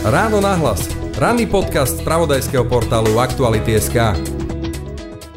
[0.00, 0.88] Ráno nahlas.
[1.20, 4.16] Ranný podcast z pravodajského portálu Aktuality.sk.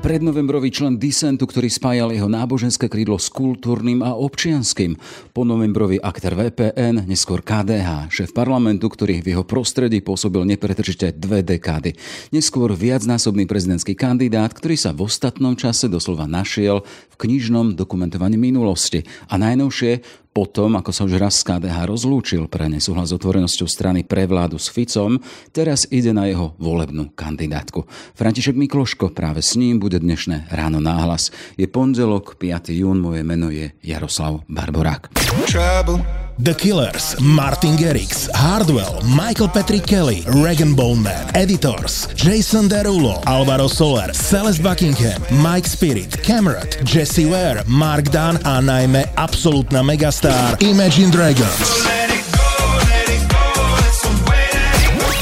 [0.03, 4.99] Prednovembrový člen disentu, ktorý spájal jeho náboženské krídlo s kultúrnym a občianským.
[5.31, 11.95] Ponovembrový aktor VPN, neskôr KDH, šéf parlamentu, ktorý v jeho prostredí pôsobil nepretržite dve dekády.
[12.35, 19.07] Neskôr viacnásobný prezidentský kandidát, ktorý sa v ostatnom čase doslova našiel v knižnom dokumentovaní minulosti.
[19.31, 24.01] A najnovšie potom, ako sa už raz z KDH rozlúčil pre nesúhlas s otvorenosťou strany
[24.01, 25.21] pre vládu s Ficom,
[25.53, 27.85] teraz ide na jeho volebnú kandidátku.
[28.17, 31.29] František Mikloško práve s ním bude dnešné ráno náhlas.
[31.53, 32.73] Je pondelok, 5.
[32.73, 35.13] jún, moje meno je Jaroslav Barborák.
[35.45, 36.22] Trouble.
[36.41, 44.13] The Killers, Martin Garrix, Hardwell, Michael Patrick Kelly, Regan Bowman, Editors, Jason Derulo, Alvaro Soler,
[44.13, 51.85] Celeste Buckingham, Mike Spirit, Cameron, Jesse Ware, Mark Dunn a najmä absolútna megastar Imagine Dragons.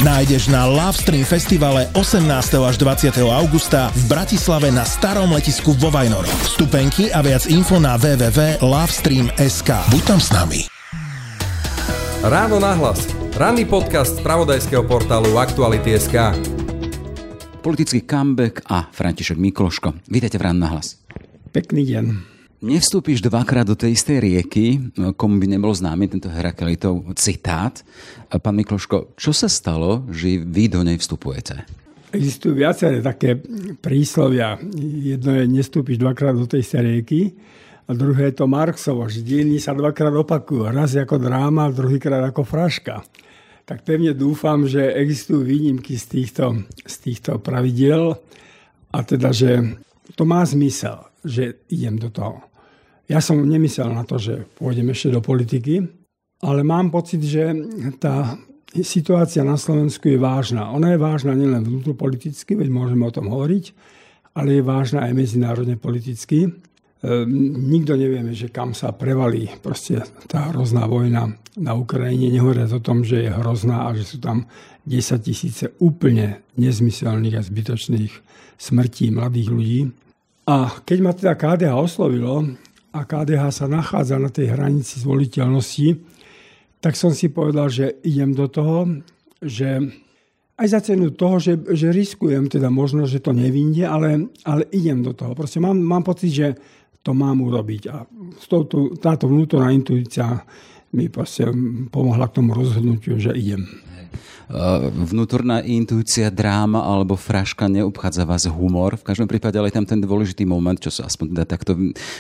[0.03, 2.66] Nájdeš na Lovestream festivale 18.
[2.66, 3.21] až 20.
[3.21, 6.41] augusta v Bratislave na starom letisku vo Vajnoroch.
[6.49, 9.69] Vstupenky a viac info na www.lovestream.sk.
[9.93, 10.80] Buď tam s nami.
[12.22, 13.09] Ráno nahlas.
[13.33, 16.38] Ranný podcast z pravodajského portálu Aktuality.sk.
[17.66, 20.05] Politický comeback a František Mikloško.
[20.05, 21.02] Vítajte v Ráno nahlas.
[21.49, 22.05] Pekný deň.
[22.61, 27.81] Nevstúpiš dvakrát do tej istej rieky, komu by nebol známy tento Heraklitov citát.
[28.30, 31.66] Pán Mikloško, čo sa stalo, že vy do nej vstupujete?
[32.14, 33.33] Existujú viaceré také
[33.81, 34.61] príslovia.
[34.77, 37.33] Jedno je nestúpiš dvakrát do tej istej rieky
[37.92, 40.72] a druhé je to Marxovo, že dejiny sa dvakrát opakujú.
[40.72, 43.03] Raz ako dráma, druhýkrát ako fraška.
[43.67, 48.16] Tak pevne dúfam, že existujú výnimky z týchto, z týchto pravidiel
[48.95, 49.75] a teda, že
[50.16, 52.39] to má zmysel, že idem do toho.
[53.11, 55.83] Ja som nemyslel na to, že pôjdem ešte do politiky,
[56.48, 57.52] ale mám pocit, že
[58.00, 58.39] tá
[58.72, 60.72] situácia na Slovensku je vážna.
[60.72, 63.76] Ona je vážna nielen vnútropoliticky, veď môžeme o tom hovoriť,
[64.31, 66.70] ale je vážna aj medzinárodne politicky.
[67.02, 72.30] Ehm, nikto nevieme, že kam sa prevalí proste tá hrozná vojna na Ukrajine.
[72.30, 74.45] Nehovoriac o tom, že je hrozná a že sú tam
[74.86, 78.14] 10 tisíce úplne nezmyselných a zbytočných
[78.62, 79.82] smrtí mladých ľudí.
[80.45, 82.45] A keď ma teda KDH oslovilo
[82.94, 85.98] a KDH sa nachádza na tej hranici zvoliteľnosti,
[86.82, 89.02] tak som si povedal, že idem do toho,
[89.42, 89.89] že
[90.62, 95.02] aj za cenu toho, že, že riskujem teda možno, že to nevinde, ale, ale idem
[95.02, 95.33] do toho.
[95.33, 96.48] Proste mám, mám pocit, že
[97.02, 97.84] to mám urobiť.
[97.89, 98.06] A
[98.45, 100.45] touto, táto vnútorná intuícia
[100.92, 101.48] mi proste
[101.89, 103.66] pomohla k tomu rozhodnutiu, že idem.
[105.08, 109.00] Vnútorná intuícia, dráma alebo fraška neobchádza vás humor.
[109.00, 111.72] V každom prípade ale je tam ten dôležitý moment, čo sa aspoň teda takto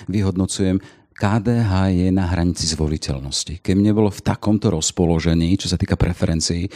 [0.07, 0.79] vyhodnocujem.
[1.11, 3.59] KDH je na hranici zvoliteľnosti.
[3.59, 6.71] Keď nebolo v takomto rozpoložení, čo sa týka preferencií,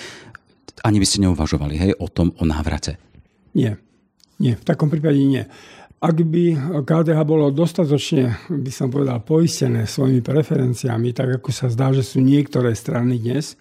[0.84, 3.00] ani by ste neuvažovali hej, o tom, o návrate.
[3.56, 3.80] Nie.
[4.36, 5.48] Nie, v takom prípade nie.
[6.06, 6.54] Ak by
[6.86, 12.22] KDH bolo dostatočne, by som povedal, poistené svojimi preferenciami, tak ako sa zdá, že sú
[12.22, 13.58] niektoré strany dnes,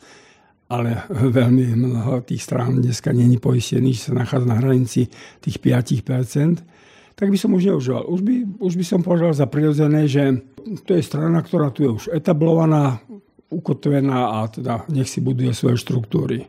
[0.69, 5.09] ale veľmi mnoho tých strán dneska není poistených, že sa nachádza na hranici
[5.41, 8.05] tých 5%, tak by som už neužíval.
[8.13, 10.45] Už by, už by som považoval za prirodzené, že
[10.85, 13.01] to je strana, ktorá tu je už etablovaná,
[13.49, 16.45] ukotvená a teda nech si buduje svoje štruktúry.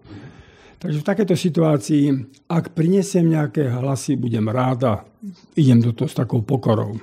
[0.85, 2.13] Takže v takéto situácii,
[2.45, 4.93] ak prinesiem nejaké hlasy, budem rád a
[5.57, 7.01] idem do toho s takou pokorou.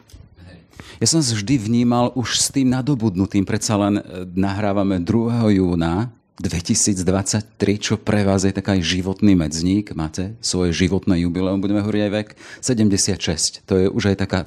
[1.02, 4.02] Ja som vždy vnímal už s tým nadobudnutým, predsa len e,
[4.38, 5.58] nahrávame 2.
[5.58, 7.42] júna 2023,
[7.82, 12.28] čo pre vás je taký životný medzník, máte svoje životné jubileum, budeme hovoriť aj vek
[12.62, 13.66] 76.
[13.66, 14.46] To je už aj taká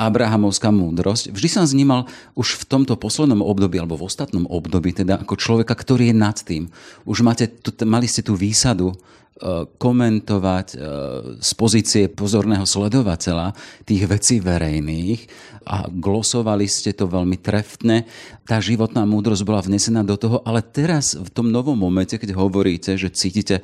[0.00, 1.30] abrahamovská múdrosť.
[1.32, 5.76] Vždy som znímal už v tomto poslednom období, alebo v ostatnom období, teda ako človeka,
[5.76, 6.72] ktorý je nad tým.
[7.04, 7.52] Už máte,
[7.84, 8.96] mali ste tú výsadu e,
[9.76, 10.76] komentovať e,
[11.44, 13.52] z pozície pozorného sledovateľa
[13.84, 15.20] tých vecí verejných
[15.64, 18.04] a glosovali ste to veľmi trefne.
[18.44, 22.98] Tá životná múdrosť bola vnesená do toho, ale teraz v tom novom momente, keď hovoríte,
[22.98, 23.62] že cítite e,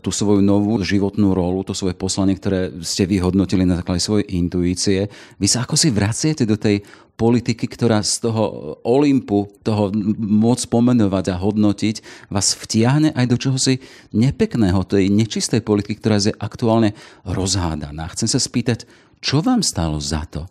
[0.00, 5.12] tú svoju novú životnú rolu, to svoje poslanie, ktoré ste vyhodnotili na základe svojej intuície,
[5.36, 6.82] vy sa ako si vraciate do tej
[7.16, 9.88] politiky, ktorá z toho Olympu, toho
[10.20, 13.80] môcť pomenovať a hodnotiť, vás vtiahne aj do čohosi
[14.12, 16.92] nepekného, tej nečistej politiky, ktorá je aktuálne
[17.24, 18.12] rozhádaná.
[18.12, 18.84] Chcem sa spýtať,
[19.24, 20.44] čo vám stalo za to,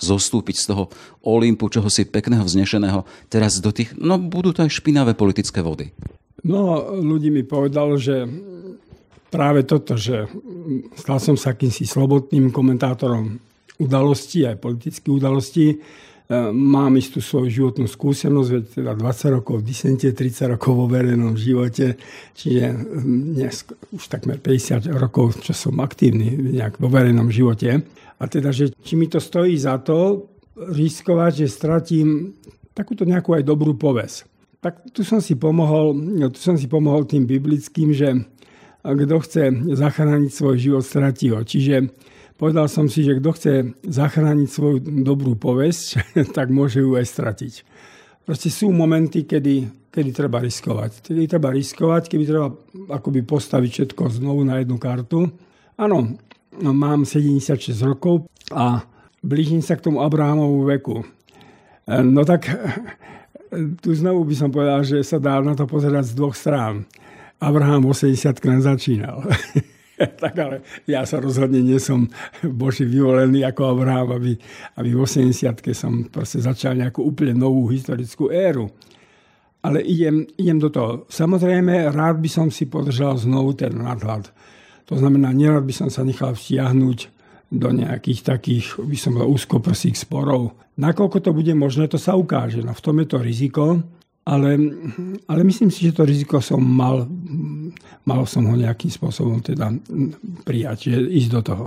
[0.00, 0.84] zostúpiť z toho
[1.22, 5.92] Olympu, čoho si pekného, vznešeného, teraz do tých, no budú to aj špinavé politické vody.
[6.40, 8.24] No, ľudí mi povedal, že
[9.28, 10.24] práve toto, že
[10.96, 13.36] stal som sa akýmsi slobodným komentátorom
[13.76, 15.66] udalostí, aj politických udalostí,
[16.54, 21.34] mám istú svoju životnú skúsenosť, veď teda 20 rokov v disente, 30 rokov vo verejnom
[21.34, 21.98] živote,
[22.38, 22.70] čiže
[23.02, 27.82] dnes už takmer 50 rokov, čo som aktívny nejak vo verejnom živote.
[28.20, 32.36] A teda, že či mi to stojí za to riskovať, že stratím
[32.76, 34.28] takúto nejakú aj dobrú poves.
[34.60, 35.96] Tak tu som si pomohol,
[36.28, 38.28] tu som si pomohol tým biblickým, že
[38.84, 41.40] kto chce zachrániť svoj život, stratí ho.
[41.40, 41.88] Čiže
[42.40, 43.52] Povedal som si, že kto chce
[43.84, 46.00] zachrániť svoju dobrú povesť,
[46.36, 47.54] tak môže ju aj stratiť.
[48.24, 51.04] Proste sú momenty, kedy, kedy treba riskovať.
[51.04, 52.48] Kedy treba riskovať, keby treba
[52.96, 55.28] akoby postaviť všetko znovu na jednu kartu.
[55.76, 56.16] Áno, no,
[56.58, 58.82] mám 76 rokov a
[59.22, 60.96] blížim sa k tomu Abrahamovú veku.
[61.86, 62.50] No tak
[63.82, 66.86] tu znovu by som povedal, že sa dá na to pozerať z dvoch strán.
[67.40, 69.24] Abraham 80 krát začínal.
[70.22, 72.08] tak ale ja sa rozhodne nie som
[72.44, 74.32] Boží vyvolený ako Abraham, aby,
[74.76, 78.68] aby v 80 som proste začal nejakú úplne novú historickú éru.
[79.60, 81.04] Ale idem, idem do toho.
[81.12, 84.32] Samozrejme, rád by som si podržal znovu ten nadhľad.
[84.90, 86.98] To znamená, nerad by som sa nechal vtiahnuť
[87.50, 90.54] do nejakých takých, by som bol úzkoprsých sporov.
[90.78, 92.62] Nakoľko to bude možné, to sa ukáže.
[92.62, 93.64] No v tom je to riziko.
[94.20, 94.54] Ale,
[95.26, 97.08] ale myslím si, že to riziko som mal,
[98.04, 99.72] mal som ho nejakým spôsobom teda
[100.44, 101.64] prijať, že ísť do toho.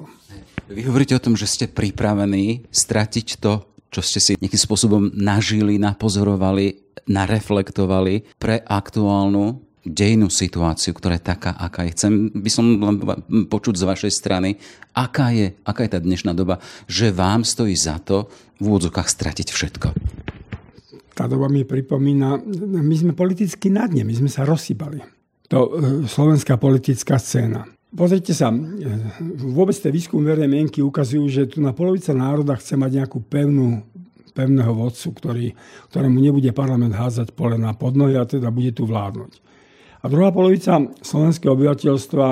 [0.70, 5.82] Vy hovoríte o tom, že ste pripravení stratiť to, čo ste si nejakým spôsobom nažili,
[5.82, 11.96] napozorovali, nareflektovali pre aktuálnu dejnú situáciu, ktorá je taká, aká je.
[11.96, 12.96] Chcem by som len
[13.52, 14.56] počuť z vašej strany,
[14.96, 19.48] aká je, aká je tá dnešná doba, že vám stojí za to v úvodzokách stratiť
[19.52, 19.90] všetko
[21.14, 22.42] tá doba mi pripomína,
[22.82, 25.00] my sme politicky na dne, my sme sa rozsypali.
[25.54, 25.70] To e,
[26.10, 27.70] slovenská politická scéna.
[27.94, 28.58] Pozrite sa, e,
[29.54, 33.86] vôbec tie výskum verejnej mienky ukazujú, že tu na polovica národa chce mať nejakú pevnú,
[34.34, 35.48] pevného vodcu, ktorý,
[35.94, 39.38] ktorému nebude parlament hádzať pole na podnohy a teda bude tu vládnuť.
[40.04, 42.28] A druhá polovica slovenského obyvateľstva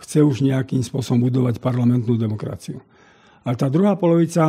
[0.00, 2.80] chce už nejakým spôsobom budovať parlamentnú demokraciu.
[3.44, 4.48] A tá druhá polovica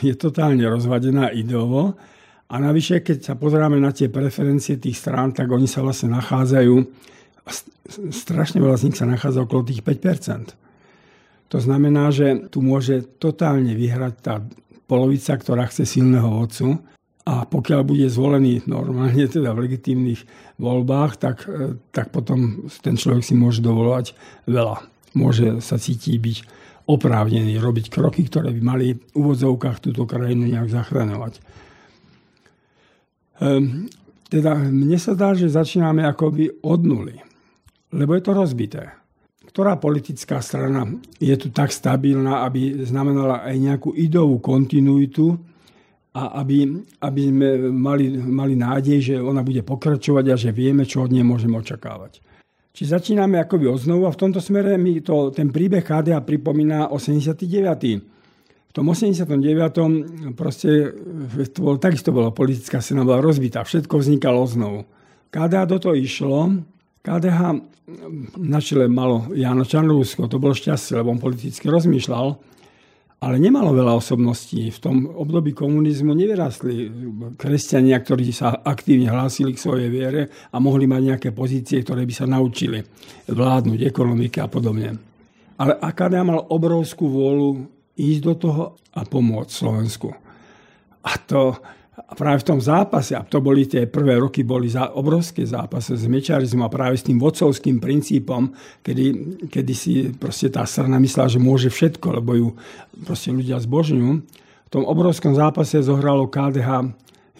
[0.00, 2.00] je totálne rozvadená ideovo
[2.48, 6.74] a navyše, keď sa pozeráme na tie preferencie tých strán, tak oni sa vlastne nachádzajú,
[8.08, 10.56] strašne veľa z nich sa nachádza okolo tých 5%.
[11.48, 14.40] To znamená, že tu môže totálne vyhrať tá
[14.88, 16.80] polovica, ktorá chce silného vodcu
[17.28, 20.24] a pokiaľ bude zvolený normálne teda v legitímnych
[20.56, 24.16] voľbách, tak, e, tak potom ten človek si môže dovolovať
[24.48, 24.80] veľa.
[25.12, 26.36] Môže sa cítiť byť
[26.88, 31.34] oprávnený robiť kroky, ktoré by mali v úvodzovkách túto krajinu nejak zachraňovať.
[33.44, 33.92] Ehm,
[34.32, 37.16] teda mne sa zdá, že začíname akoby od nuly,
[37.92, 38.96] lebo je to rozbité.
[39.52, 40.88] Ktorá politická strana
[41.20, 45.36] je tu tak stabilná, aby znamenala aj nejakú ideovú kontinuitu
[46.18, 46.66] a aby,
[46.98, 51.22] aby sme mali, mali nádej, že ona bude pokračovať a že vieme, čo od nej
[51.22, 52.18] môžeme očakávať.
[52.74, 58.18] Či začíname akoby od a v tomto smere mi to, ten príbeh KDA pripomína 89
[58.68, 60.36] v tom 89.
[60.36, 60.92] proste
[61.56, 64.80] to bolo, takisto bola politická scéna, bola rozbitá, všetko vznikalo znovu.
[65.32, 66.52] KDH do toho išlo,
[67.00, 67.40] KDH
[68.36, 72.36] na čele malo Jano Čarnúsko, to bolo šťastie, lebo on politicky rozmýšľal,
[73.18, 74.70] ale nemalo veľa osobností.
[74.70, 76.86] V tom období komunizmu nevyrastli
[77.34, 82.14] kresťania, ktorí sa aktívne hlásili k svojej viere a mohli mať nejaké pozície, ktoré by
[82.14, 82.78] sa naučili
[83.26, 84.94] vládnuť, ekonomike a podobne.
[85.58, 87.66] Ale KDH mal obrovskú vôľu
[87.98, 90.14] ísť do toho a pomôcť Slovensku.
[91.02, 91.58] A to
[91.98, 95.98] a práve v tom zápase, a to boli tie prvé roky, boli za, obrovské zápase
[95.98, 98.54] s mečiarizmom a práve s tým vodcovským princípom,
[98.86, 99.04] kedy,
[99.50, 102.48] kedy si proste tá strana myslela, že môže všetko, lebo ju
[103.02, 104.10] proste ľudia zbožňujú.
[104.68, 106.86] V tom obrovskom zápase zohralo KDH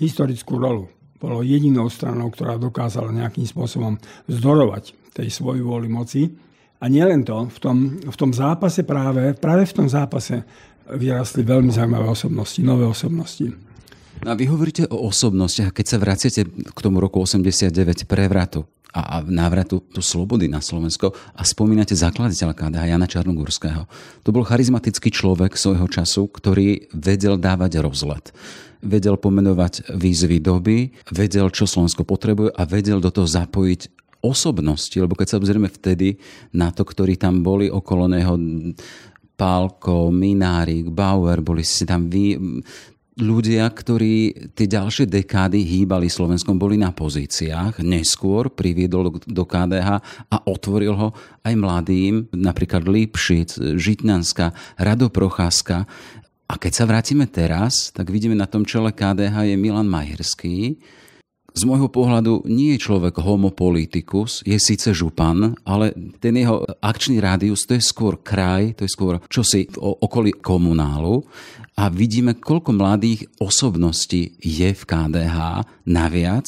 [0.03, 0.91] historickú rolu.
[1.19, 3.95] Bolo jedinou stranou, ktorá dokázala nejakým spôsobom
[4.27, 6.31] zdorovať tej svojej vôli moci.
[6.79, 10.47] A nielen to, v tom, v tom zápase práve, práve v tom zápase
[10.87, 13.68] vyrastli veľmi zaujímavé osobnosti, nové osobnosti.
[14.25, 19.21] No a vy hovoríte o osobnostiach, keď sa vraciate k tomu roku 89 prevratu a,
[19.21, 23.87] a návratu tu slobody na Slovensko a spomínate zakladateľa KDH Jana Čarnogórského.
[24.27, 28.35] To bol charizmatický človek svojho času, ktorý vedel dávať rozlet
[28.79, 33.91] vedel pomenovať výzvy doby, vedel, čo Slovensko potrebuje a vedel do toho zapojiť
[34.23, 36.19] osobnosti, lebo keď sa obzrieme vtedy
[36.55, 38.39] na to, ktorí tam boli okolo neho,
[39.39, 42.35] Pálko, Minárik, Bauer, boli si tam vy,
[43.19, 47.83] ľudia, ktorí tie ďalšie dekády hýbali Slovenskom, boli na pozíciách.
[47.83, 49.89] Neskôr priviedol do KDH
[50.31, 51.09] a otvoril ho
[51.43, 55.85] aj mladým, napríklad Lipšic, Žitnanská, Rado Procházka.
[56.49, 60.79] A keď sa vrátime teraz, tak vidíme na tom čele KDH je Milan Majerský,
[61.55, 65.91] z môjho pohľadu nie je človek homopolitikus, je síce župan, ale
[66.21, 71.25] ten jeho akčný rádius to je skôr kraj, to je skôr čosi v okolí komunálu
[71.79, 75.63] a vidíme, koľko mladých osobností je v KDH.
[75.89, 76.47] Naviac,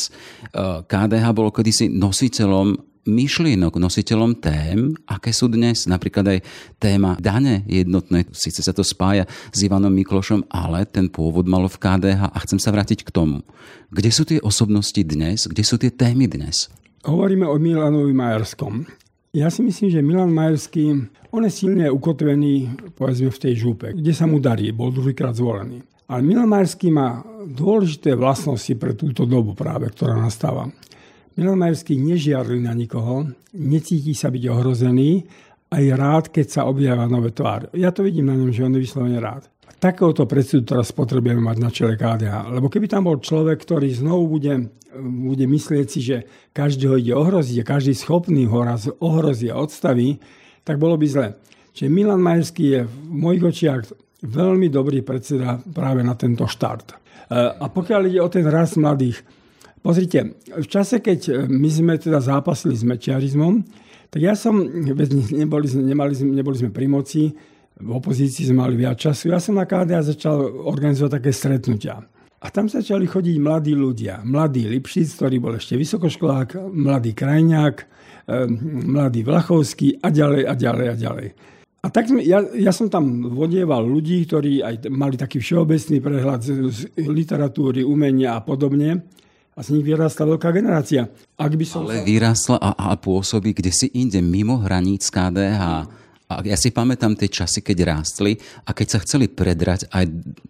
[0.90, 5.88] KDH bolo kedysi nositeľom myšlienok, nositeľom tém, aké sú dnes.
[5.88, 6.38] Napríklad aj
[6.76, 11.80] téma dane jednotné, síce sa to spája s Ivanom Miklošom, ale ten pôvod malo v
[11.80, 13.40] KDH a chcem sa vrátiť k tomu.
[13.88, 15.48] Kde sú tie osobnosti dnes?
[15.48, 16.68] Kde sú tie témy dnes?
[17.06, 18.84] Hovoríme o Milanovi Majerskom.
[19.30, 24.10] Ja si myslím, že Milan Majerský, on je silne ukotvený, povedzme, v tej žúpe, kde
[24.10, 25.86] sa mu darí, bol druhýkrát zvolený.
[26.10, 30.66] Ale Milan Majerský má dôležité vlastnosti pre túto dobu práve, ktorá nastáva.
[31.40, 33.24] Milan Majerský nežiarli na nikoho,
[33.56, 35.24] necíti sa byť ohrozený
[35.72, 37.72] a je rád, keď sa objavia nové tvár.
[37.72, 39.48] Ja to vidím na ňom, že on je vyslovene rád.
[39.80, 42.52] Takéhoto predsedu teraz potrebujeme mať na čele KDH.
[42.52, 44.68] Lebo keby tam bol človek, ktorý znovu bude,
[45.00, 50.20] bude myslieť si, že každého ide ohroziť každý schopný ho raz ohrozí a odstaví,
[50.60, 51.28] tak bolo by zle.
[51.72, 53.80] Čiže Milan Majerský je v mojich očiach
[54.28, 56.92] veľmi dobrý predseda práve na tento štart.
[56.92, 56.96] E,
[57.56, 59.39] a pokiaľ ide o ten rast mladých,
[59.80, 63.64] Pozrite, v čase, keď e, my sme teda zápasili s mečiarizmom,
[64.12, 67.32] tak ja som, neboli, nemali, neboli sme pri moci,
[67.80, 70.36] v opozícii sme mali viac času, ja som na KDA začal
[70.68, 71.96] organizovať také stretnutia.
[72.40, 74.20] A tam začali chodiť mladí ľudia.
[74.24, 77.84] Mladý Lipšic, ktorý bol ešte vysokoškolák, mladý Krajňák, e,
[78.84, 81.28] mladý Vlachovský a ďalej a ďalej a ďalej.
[81.80, 86.40] A tak sme, ja, ja som tam vodieval ľudí, ktorí aj mali taký všeobecný prehľad
[86.44, 89.08] z, z literatúry, umenia a podobne
[89.60, 91.04] a z nich vyrastla veľká generácia.
[91.36, 92.08] Ak by som Ale sa...
[92.08, 95.84] vyrastla a, a pôsobí kde si inde, mimo hraníc KDH.
[96.30, 100.04] A ja si pamätám tie časy, keď rástli a keď sa chceli predrať aj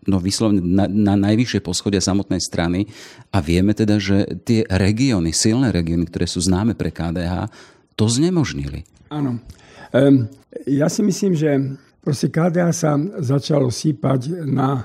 [0.06, 2.86] no, vyslovne na, na najvyššie poschodia samotnej strany
[3.34, 7.50] a vieme teda, že tie regióny, silné regióny, ktoré sú známe pre KDH,
[7.98, 8.86] to znemožnili.
[9.10, 9.42] Áno.
[9.90, 10.30] Um,
[10.68, 14.84] ja si myslím, že proste KDH sa začalo sípať na,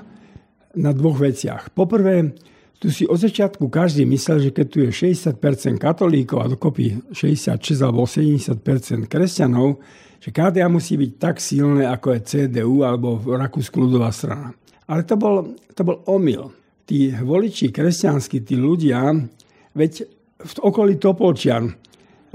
[0.72, 1.76] na dvoch veciach.
[1.76, 2.34] Poprvé,
[2.76, 7.80] tu si od začiatku každý myslel, že keď tu je 60% katolíkov a dokopy 66
[7.80, 9.80] alebo 70% kresťanov,
[10.20, 14.52] že KDA musí byť tak silné, ako je CDU alebo Rakúsku ľudová strana.
[14.86, 16.52] Ale to bol, to bol omyl.
[16.86, 19.10] Tí voliči kresťanskí, tí ľudia,
[19.74, 19.92] veď
[20.36, 21.72] v okolí Topolčian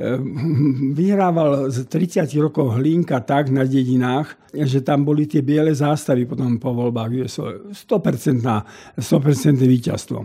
[1.00, 6.58] vyhrával z 30 rokov Hlinka tak na dedinách, že tam boli tie biele zástavy potom
[6.58, 7.28] po voľbách.
[7.28, 9.02] 100%, 100%
[9.62, 10.20] víťazstvo.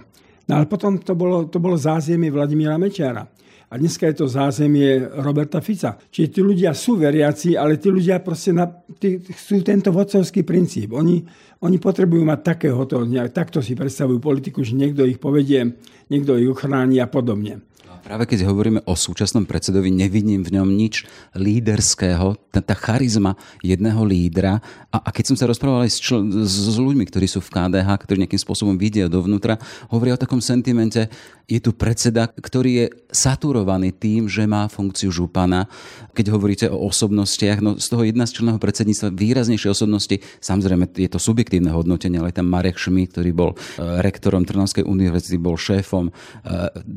[0.47, 3.27] No ale potom to bolo, to bolo zázemie Vladimíra Mečiara.
[3.67, 5.99] A dneska je to zázemie Roberta Fica.
[5.99, 10.95] Čiže tí ľudia sú veriaci, ale tí ľudia proste na, tí, sú tento vodcovský princíp.
[10.95, 11.27] Oni,
[11.67, 13.03] oni potrebujú mať takéhoto,
[13.35, 15.67] takto si predstavujú politiku, že niekto ich povedie,
[16.07, 17.67] niekto ich uchráni a podobne.
[18.07, 23.35] Práve keď hovoríme o súčasnom predsedovi, nevidím v ňom nič líderského, tá, tá charizma
[23.67, 24.63] jedného lídra.
[24.95, 27.91] A, a keď som sa rozprával aj s, čl- s ľuďmi, ktorí sú v KDH,
[28.07, 29.59] ktorí nejakým spôsobom vidia dovnútra,
[29.91, 31.11] hovoria o takom sentimente,
[31.47, 35.67] je tu predseda, ktorý je saturovaný tým, že má funkciu župana.
[36.15, 41.11] Keď hovoríte o osobnostiach, no z toho jedna z členného predsedníctva výraznejšie osobnosti, samozrejme je
[41.11, 43.57] to subjektívne hodnotenie, ale je tam Marek Šmit, ktorý bol e,
[44.03, 46.13] rektorom Trnavskej univerzity, bol šéfom e,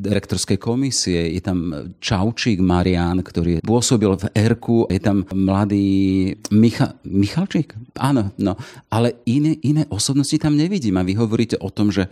[0.10, 7.78] rektorskej komisie, je tam Čaučík Marian, ktorý pôsobil v Erku, je tam mladý Micha, Michalčík?
[7.96, 8.58] Áno, no.
[8.92, 10.98] Ale iné, iné osobnosti tam nevidím.
[11.00, 12.10] A vy hovoríte o tom, že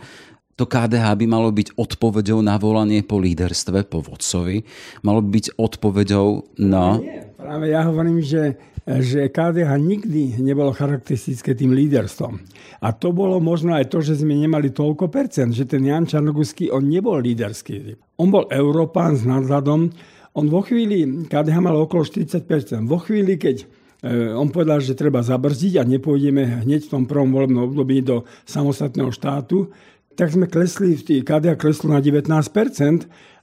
[0.58, 4.66] to KDH by malo byť odpovedou na volanie po líderstve, po vodcovi.
[5.06, 6.98] Malo by byť odpovedou na...
[6.98, 12.40] Nie, práve ja hovorím, že, že KDH nikdy nebolo charakteristické tým líderstvom.
[12.80, 16.72] A to bolo možno aj to, že sme nemali toľko percent, že ten Jan Čarnoguský,
[16.72, 18.00] on nebol líderský.
[18.16, 19.92] On bol Európán s nadhľadom.
[20.40, 22.88] On vo chvíli, KDH mal okolo 40%.
[22.88, 23.68] Vo chvíli, keď
[24.00, 28.24] e, on povedal, že treba zabrzdiť a nepôjdeme hneď v tom prvom volebnom období do
[28.48, 29.68] samostatného štátu,
[30.16, 32.32] tak sme klesli, KDA kleslo na 19%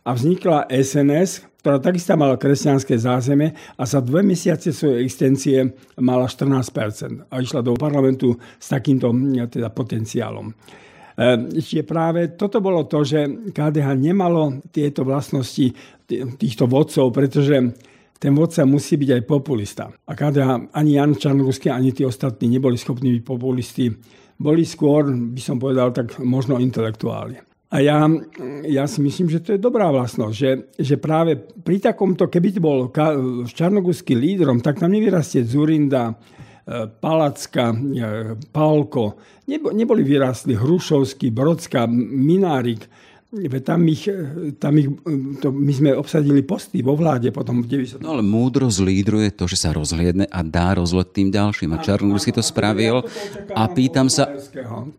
[0.05, 5.57] a vznikla SNS, ktorá takisto mala kresťanské zázemie a za dve mesiace svojej existencie
[5.97, 9.09] mala 14% a išla do parlamentu s takýmto
[9.49, 10.53] teda, potenciálom.
[11.57, 15.73] Čiže práve toto bolo to, že KDH nemalo tieto vlastnosti
[16.37, 17.57] týchto vodcov, pretože
[18.21, 19.89] ten vodca musí byť aj populista.
[19.89, 23.89] A KDH ani Jan Čarnogórsky, ani tí ostatní neboli schopní byť populisti
[24.37, 27.54] boli skôr, by som povedal, tak možno intelektuáli.
[27.75, 28.07] A ja,
[28.63, 32.87] ja si myslím, že to je dobrá vlastnosť, že, že práve pri takomto, keby bol
[33.51, 36.15] Čarnogórsky lídrom, tak tam nevyrastie Zurinda,
[37.03, 37.75] Palacka,
[38.55, 39.19] Pálko,
[39.75, 42.87] neboli vyrástli Hrušovský, Brodská, Minárik,
[43.61, 44.07] tam ich,
[44.59, 44.87] tam ich,
[45.43, 47.99] to, my sme obsadili posty vo vláde potom v 90.
[47.99, 51.75] No ale múdrosť lídru je to, že sa rozhliadne a dá rozlet tým ďalším.
[51.75, 53.03] A Čarnúrsky to spravil
[53.51, 54.31] a pýtam sa...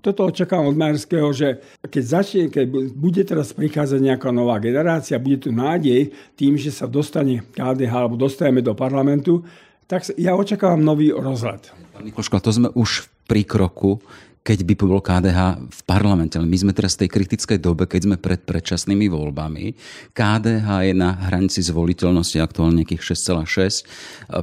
[0.04, 5.40] Toto očakávam od Majerského, že keď začne, keď bude teraz prichádzať nejaká nová generácia, bude
[5.40, 9.42] tu nádej tým, že sa dostane KDH alebo dostajeme do parlamentu,
[9.86, 11.70] tak ja očakávam nový rozhľad.
[11.94, 14.02] Pán Mikloško, to sme už pri kroku
[14.46, 16.38] keď by bol KDH v parlamente.
[16.38, 19.74] My sme teraz v tej kritickej dobe, keď sme pred predčasnými voľbami.
[20.14, 24.38] KDH je na hranici zvoliteľnosti aktuálne nejakých 6,6%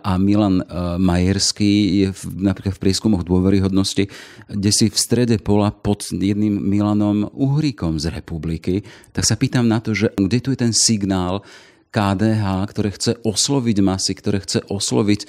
[0.00, 4.08] a Milan e, Majerský je v, napríklad v prieskumoch dôveryhodnosti,
[4.48, 8.80] kde si v strede pola pod jedným Milanom Uhríkom z republiky.
[9.12, 11.44] Tak sa pýtam na to, že kde tu je ten signál,
[11.88, 15.26] KDH, ktoré chce osloviť masy, ktoré chce osloviť e,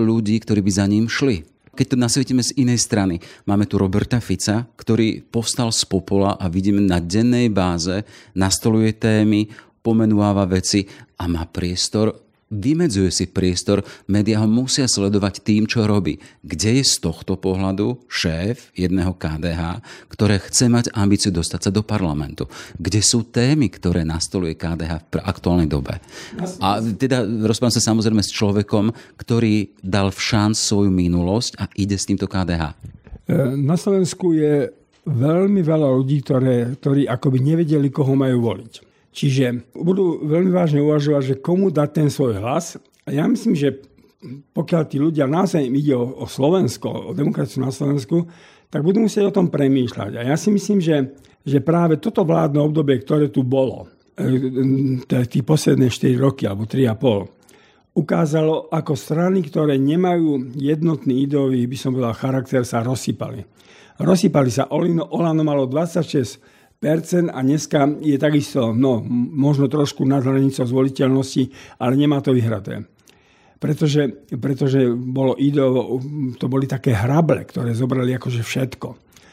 [0.00, 1.53] ľudí, ktorí by za ním šli.
[1.74, 6.46] Keď to nasvietime z inej strany, máme tu Roberta Fica, ktorý povstal z popola a
[6.46, 8.06] vidíme na dennej báze,
[8.38, 9.50] nastoluje témy,
[9.84, 10.88] pomenúva veci
[11.20, 16.20] a má priestor vymedzuje si priestor, médiá ho musia sledovať tým, čo robí.
[16.44, 19.80] Kde je z tohto pohľadu šéf jedného KDH,
[20.12, 22.46] ktoré chce mať ambíciu dostať sa do parlamentu?
[22.76, 25.98] Kde sú témy, ktoré nastoluje KDH v aktuálnej dobe?
[26.60, 31.96] A teda rozprávam sa samozrejme s človekom, ktorý dal v šanc svoju minulosť a ide
[31.98, 32.76] s týmto KDH.
[33.24, 34.68] E, na Slovensku je
[35.04, 38.93] veľmi veľa ľudí, ktoré, ktorí akoby nevedeli, koho majú voliť.
[39.14, 42.74] Čiže budú veľmi vážne uvažovať, že komu dať ten svoj hlas.
[43.06, 43.78] A ja myslím, že
[44.50, 48.26] pokiaľ tí ľudia naozaj ide o, o Slovensko, o demokraciu na Slovensku,
[48.66, 50.18] tak budú musieť o tom premýšľať.
[50.18, 51.14] A ja si myslím, že,
[51.46, 53.86] že práve toto vládne obdobie, ktoré tu bolo,
[54.18, 54.98] e,
[55.30, 61.94] tí posledné 4 roky alebo 3,5, ukázalo, ako strany, ktoré nemajú jednotný ideový, by som
[61.94, 63.46] povedal, charakter, sa rozsypali.
[64.02, 64.66] Rozsypali sa.
[64.74, 66.42] Olano malo 26
[66.82, 69.00] a dneska je takisto, no,
[69.32, 71.48] možno trošku nad hranicou zvoliteľnosti,
[71.80, 72.84] ale nemá to vyhraté.
[73.56, 75.96] Pretože, pretože bolo ideovo,
[76.36, 78.88] to boli také hrable, ktoré zobrali akože všetko.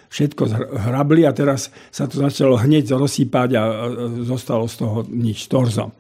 [0.08, 0.44] Všetko
[0.92, 3.62] hrabli a teraz sa to začalo hneď rozsýpať a
[4.24, 5.92] zostalo z toho nič, torzo.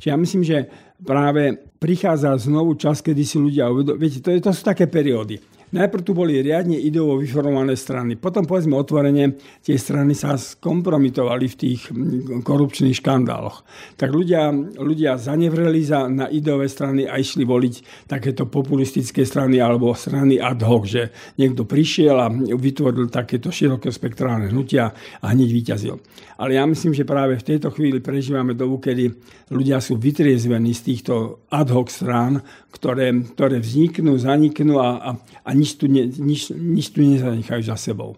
[0.00, 0.58] Čiže ja myslím, že
[1.04, 5.55] práve prichádza znovu čas, kedy si ľudia uvedomujú, viete, to, je, to sú také periódy
[5.76, 8.16] Najprv tu boli riadne ideovo vyformované strany.
[8.16, 13.60] Potom, povedzme otvorene, tie strany sa skompromitovali v tých mm, korupčných škandáloch.
[14.00, 19.92] Tak ľudia, ľudia zanevreli za, na ideové strany a išli voliť takéto populistické strany alebo
[19.92, 26.00] strany ad hoc, že niekto prišiel a vytvoril takéto široké spektrálne hnutia a hneď vyťazil.
[26.40, 29.12] Ale ja myslím, že práve v tejto chvíli prežívame dobu, kedy
[29.52, 32.40] ľudia sú vytriezvení z týchto ad hoc strán,
[32.76, 37.74] ktoré, ktoré vzniknú, zaniknú a, a, a nič, tu ne, nič, nič tu nezanechajú za
[37.74, 38.14] sebou.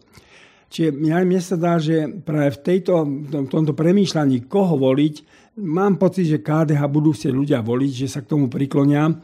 [0.69, 5.25] Čiže mňa, mne sa dá, že práve v tejto, v tomto premýšľaní, koho voliť,
[5.57, 9.17] mám pocit, že KDH budú chcieť ľudia voliť, že sa k tomu priklonia.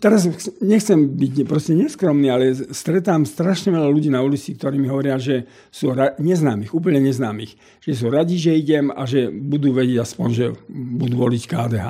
[0.00, 0.24] Teraz
[0.64, 5.44] nechcem byť proste neskromný, ale stretám strašne veľa ľudí na ulici, ktorí mi hovoria, že
[5.68, 7.84] sú ra- neznámych, úplne neznámych.
[7.84, 11.86] Že sú radi, že idem a že budú vedieť aspoň, že budú voliť KDH.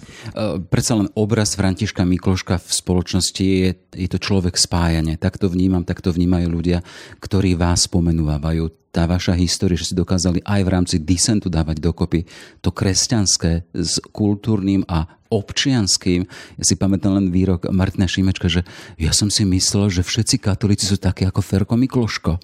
[0.00, 5.20] E, predsa len obraz Františka Mikloška v spoločnosti je, je to človek spájania.
[5.20, 6.78] Tak to vnímam, tak to vnímajú ľudia,
[7.22, 8.68] ktorí vás pomenúvajú.
[8.90, 12.26] Tá vaša história, že ste dokázali aj v rámci disentu dávať dokopy
[12.58, 16.26] to kresťanské s kultúrnym a občianským.
[16.58, 18.66] Ja si pamätám len výrok Martina Šimečka, že
[18.98, 22.42] ja som si myslel, že všetci katolíci sú takí ako Ferko Mikloško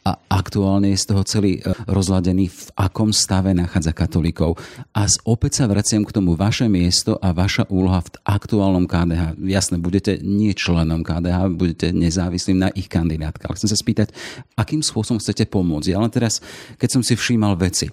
[0.00, 4.56] a aktuálne je z toho celý e, rozladený, v akom stave nachádza katolíkov.
[4.96, 9.36] A opäť sa vraciam k tomu vaše miesto a vaša úloha v aktuálnom KDH.
[9.44, 13.52] Jasne, budete nie členom KDH, budete nezávislým na ich kandidátka.
[13.52, 14.16] Ale chcem sa spýtať,
[14.56, 15.92] akým spôsobom chcete pomôcť.
[15.92, 16.40] Ale teraz,
[16.80, 17.92] keď som si všímal veci,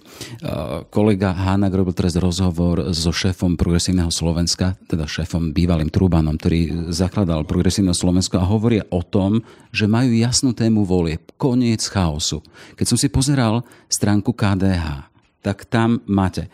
[0.88, 7.44] kolega Hának robil teraz rozhovor so šéfom Progresívneho Slovenska, teda šéfom bývalým Trubanom, ktorý zakladal
[7.44, 9.44] Progresívne Slovensko a hovoria o tom,
[9.76, 11.20] že majú jasnú tému volie.
[11.36, 12.38] Koniec chaosu.
[12.78, 15.10] Keď som si pozeral stránku KDH,
[15.42, 16.46] tak tam máte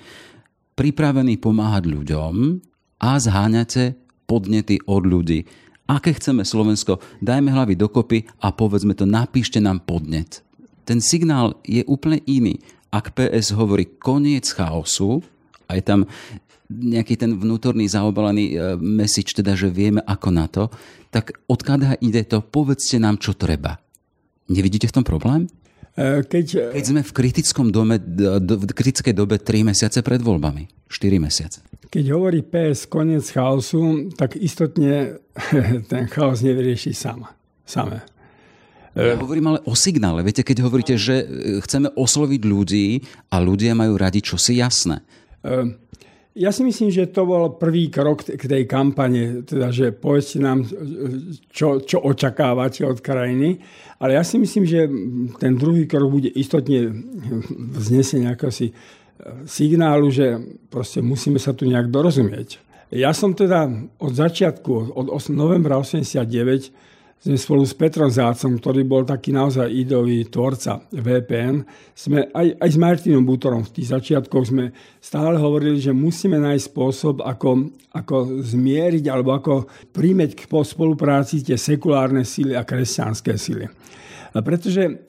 [0.72, 2.34] pripravený pomáhať ľuďom
[3.04, 5.44] a zháňate podnety od ľudí.
[5.84, 10.40] Aké chceme Slovensko, dajme hlavy dokopy a povedzme to, napíšte nám podnet.
[10.88, 12.56] Ten signál je úplne iný.
[12.88, 15.20] Ak PS hovorí koniec chaosu,
[15.68, 16.08] a je tam
[16.72, 20.72] nejaký ten vnútorný zaobalený e, message, teda, že vieme ako na to,
[21.12, 23.83] tak od KDH ide to, povedzte nám, čo treba.
[24.48, 25.48] Nevidíte v tom problém?
[25.94, 31.62] keď, keď sme v kritickom dome, v kritickej dobe 3 mesiace pred voľbami, 4 mesiace.
[31.86, 35.22] Keď hovorí PS koniec chaosu, tak istotne
[35.90, 37.30] ten chaos nevyrieši sama.
[37.62, 38.02] Samé.
[38.94, 40.22] Ja hovorím ale o signále.
[40.22, 41.26] Viete, keď hovoríte, že
[41.66, 45.02] chceme osloviť ľudí a ľudia majú radi čosi jasné.
[46.34, 50.66] Ja si myslím, že to bol prvý krok k tej kampane, teda, že povedzte nám,
[51.54, 53.62] čo, čo očakávate od krajiny.
[54.02, 54.90] Ale ja si myslím, že
[55.38, 56.90] ten druhý krok bude istotne
[57.78, 58.74] vznesenie si
[59.46, 60.42] signálu, že
[60.74, 62.58] proste musíme sa tu nejak dorozumieť.
[62.90, 63.70] Ja som teda
[64.02, 66.74] od začiatku, od novembra 89,
[67.24, 71.64] sme spolu s Petrom Zácom, ktorý bol taký naozaj ideový tvorca VPN,
[71.96, 76.68] sme aj, aj s Martinom Butorom v tých začiatkoch sme stále hovorili, že musíme nájsť
[76.68, 79.52] spôsob, ako, ako zmieriť alebo ako
[79.96, 83.72] príjmeť k spolupráci tie sekulárne síly a kresťanské síly.
[84.36, 85.08] Pretože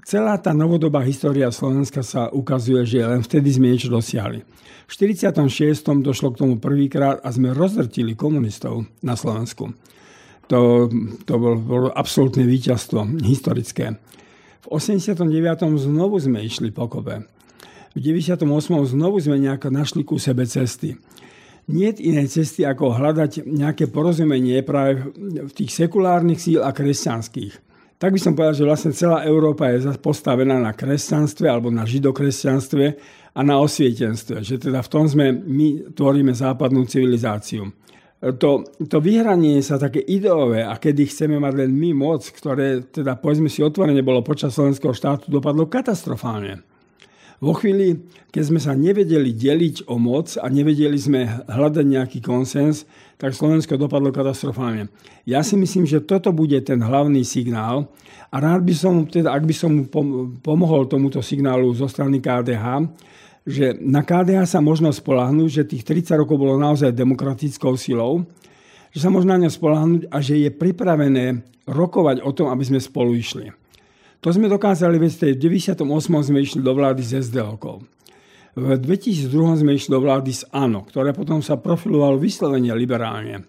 [0.00, 4.40] celá tá novodobá história Slovenska sa ukazuje, že len vtedy sme niečo dosiahli.
[4.88, 5.46] V 46.
[6.02, 9.72] došlo k tomu prvýkrát a sme rozdrtili komunistov na Slovensku.
[10.50, 10.90] To,
[11.22, 13.94] to bolo, bolo absolútne víťazstvo historické.
[14.62, 15.26] V 89.
[15.78, 17.26] znovu sme išli po kope.
[17.92, 18.46] V 98.
[18.88, 20.96] znovu sme nejako našli ku sebe cesty.
[21.70, 27.70] Nie inej cesty, ako hľadať nejaké porozumenie práve v tých sekulárnych síl a kresťanských.
[28.02, 32.84] Tak by som povedal, že vlastne celá Európa je postavená na kresťanstve alebo na židokresťanstve
[33.30, 34.42] a na osvietenstve.
[34.42, 37.70] Že teda v tom sme, my tvoríme západnú civilizáciu
[38.22, 43.18] to, to vyhranie sa také ideové a kedy chceme mať len my moc, ktoré teda
[43.18, 46.62] povedzme si otvorene bolo počas slovenského štátu, dopadlo katastrofálne.
[47.42, 47.98] Vo chvíli,
[48.30, 52.86] keď sme sa nevedeli deliť o moc a nevedeli sme hľadať nejaký konsens,
[53.18, 54.86] tak Slovensko dopadlo katastrofálne.
[55.26, 57.90] Ja si myslím, že toto bude ten hlavný signál
[58.30, 59.90] a rád by som, teda, ak by som
[60.38, 62.86] pomohol tomuto signálu zo strany KDH,
[63.42, 68.22] že na KDH sa možno spolahnúť, že tých 30 rokov bolo naozaj demokratickou silou,
[68.94, 72.78] že sa možno na ňa spolahnúť a že je pripravené rokovať o tom, aby sme
[72.78, 73.50] spolu išli.
[74.22, 75.82] To sme dokázali, veď v 98.
[76.22, 77.58] sme išli do vlády s SDO.
[78.52, 83.48] V 2002 sme išli do vlády s ANO, ktoré potom sa profilovalo vyslovene liberálne.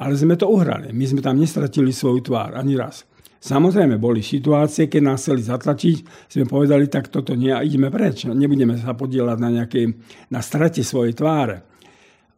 [0.00, 0.92] Ale sme to uhrali.
[0.96, 3.04] My sme tam nestratili svoju tvár ani raz.
[3.46, 8.26] Samozrejme, boli situácie, keď nás chceli zatlačiť, sme povedali, tak toto nie, ideme preč.
[8.26, 9.86] Nebudeme sa podielať na, nejakej,
[10.34, 11.62] na strate svojej tváre.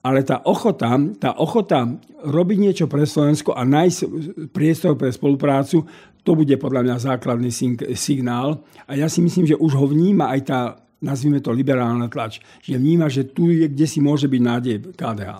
[0.04, 1.88] Ale tá ochota, tá ochota
[2.28, 3.98] robiť niečo pre Slovensko a nájsť
[4.52, 5.88] priestor pre spoluprácu,
[6.20, 7.48] to bude podľa mňa základný
[7.96, 8.60] signál.
[8.84, 10.60] A ja si myslím, že už ho vníma aj tá
[10.98, 15.30] nazvime to liberálna tlač, že vníma, že tu je, kde si môže byť nádej KDH.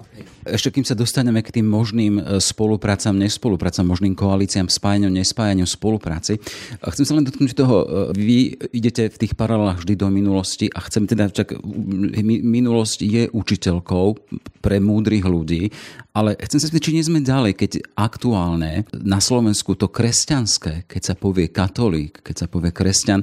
[0.47, 6.39] Ešte kým sa dostaneme k tým možným e, spoluprácam, nespoluprácam, možným koalíciám, spájaniu, nespájaniu, spolupráci,
[6.79, 8.39] chcem sa len dotknúť toho, e, vy
[8.71, 14.07] idete v tých paralelách vždy do minulosti a chcem teda, čak, minulosť je učiteľkou
[14.63, 15.75] pre múdrych ľudí,
[16.15, 21.03] ale chcem sa spýtať, či nie sme ďalej, keď aktuálne na Slovensku to kresťanské, keď
[21.03, 23.23] sa povie katolík, keď sa povie kresťan,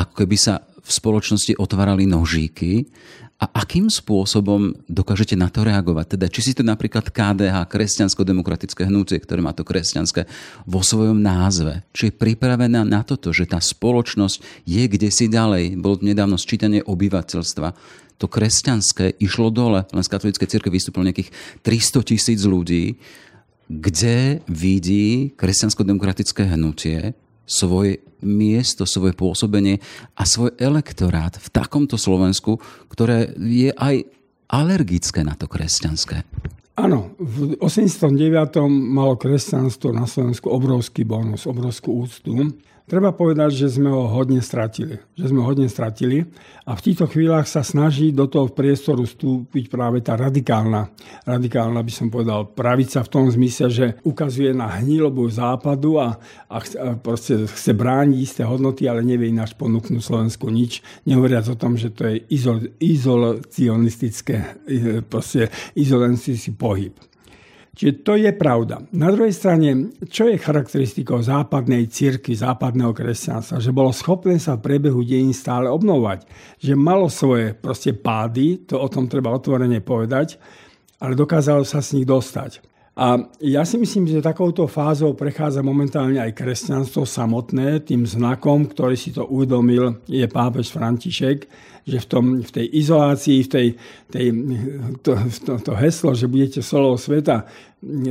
[0.00, 2.88] ako keby sa v spoločnosti otvárali nožíky
[3.40, 6.16] a akým spôsobom dokážete na to reagovať?
[6.16, 10.28] Teda, či si to napríklad KDH, kresťansko-demokratické hnutie, ktoré má to kresťanské
[10.68, 15.80] vo svojom názve, či je pripravená na toto, že tá spoločnosť je kde si ďalej.
[15.80, 17.68] Bolo nedávno sčítanie obyvateľstva.
[18.20, 19.88] To kresťanské išlo dole.
[19.88, 21.32] Len z katolíckej cirkvi vystúpilo nejakých
[21.64, 23.00] 300 tisíc ľudí,
[23.72, 27.16] kde vidí kresťansko-demokratické hnutie
[27.50, 29.82] svoje miesto, svoje pôsobenie
[30.14, 34.06] a svoj elektorát v takomto Slovensku, ktoré je aj
[34.46, 36.22] alergické na to kresťanské.
[36.78, 38.14] Áno, v 89.
[38.70, 42.54] malo kresťanstvo na Slovensku obrovský bonus, obrovskú úctu.
[42.90, 44.98] Treba povedať, že sme ho hodne stratili.
[45.14, 46.26] Že sme ho hodne stratili
[46.66, 50.90] a v týchto chvíľach sa snaží do toho priestoru vstúpiť práve tá radikálna,
[51.22, 56.18] radikálna by som povedal, pravica v tom zmysle, že ukazuje na hnilobu západu a,
[56.50, 61.54] a, a proste chce brániť isté hodnoty, ale nevie ináč ponúknuť Slovensku nič, nehovoriac o
[61.54, 64.66] tom, že to je izol, izolacionistické,
[65.06, 65.46] proste
[65.78, 66.98] izolacionistický pohyb.
[67.80, 68.84] Čiže to je pravda.
[68.92, 73.56] Na druhej strane, čo je charakteristikou západnej cirkvi, západného kresťanstva?
[73.56, 76.28] Že bolo schopné sa v priebehu dejín stále obnovať.
[76.60, 80.36] Že malo svoje proste pády, to o tom treba otvorene povedať,
[81.00, 82.60] ale dokázalo sa s nich dostať.
[83.00, 88.92] A ja si myslím, že takouto fázou prechádza momentálne aj kresťanstvo samotné, tým znakom, ktorý
[88.92, 91.48] si to uvedomil, je pápež František,
[91.88, 93.66] že v, tom, v tej izolácii, v tej,
[94.12, 94.26] tej,
[95.00, 97.48] to, to, to heslo, že budete solou sveta,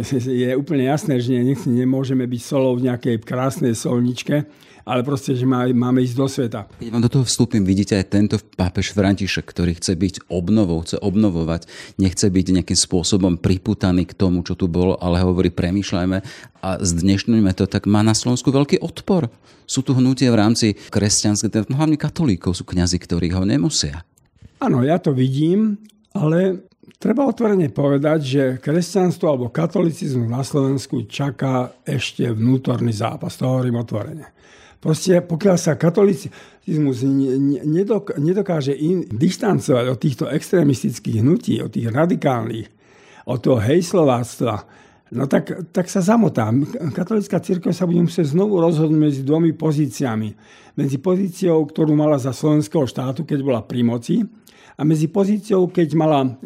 [0.10, 4.50] je úplne jasné, že ne, nemôžeme byť solou v nejakej krásnej solničke,
[4.90, 6.66] ale proste, že má, máme ísť do sveta.
[6.82, 10.98] Keď vám do toho vstúpim, vidíte aj tento pápež František, ktorý chce byť obnovou, chce
[10.98, 11.70] obnovovať,
[12.02, 16.18] nechce byť nejakým spôsobom priputaný k tomu, čo tu bolo, ale hovorí, premýšľajme
[16.66, 19.30] a zdnešňujme to, tak má na Slovensku veľký odpor.
[19.70, 24.02] Sú tu hnutia v rámci kresťanských, hlavne katolíkov sú kňazi, ktorí ho nemusia.
[24.58, 25.78] Áno, ja to vidím,
[26.18, 26.66] ale
[26.98, 33.38] treba otvorene povedať, že kresťanstvo alebo katolicizmus na Slovensku čaká ešte vnútorný zápas.
[33.38, 34.36] To hovorím otvorene.
[34.80, 37.04] Proste pokiaľ sa katolicizmus
[38.16, 42.68] nedokáže in, distancovať od týchto extrémistických hnutí, od tých radikálnych,
[43.28, 44.56] od toho hejslováctva,
[45.20, 46.48] no tak, tak sa zamotá.
[46.96, 50.30] Katolická církev sa bude musieť znovu rozhodnúť medzi dvomi pozíciami.
[50.80, 54.24] Medzi pozíciou, ktorú mala za slovenského štátu, keď bola pri moci,
[54.80, 56.40] a medzi pozíciou, keď, mala,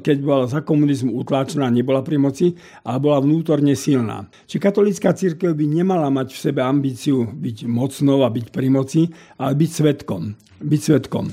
[0.00, 4.24] keď bola za komunizmu utláčená, nebola pri moci, ale bola vnútorne silná.
[4.48, 9.12] Či katolická církev by nemala mať v sebe ambíciu byť mocnou a byť pri moci,
[9.36, 10.32] ale byť svetkom.
[10.64, 11.28] Byť svetkom.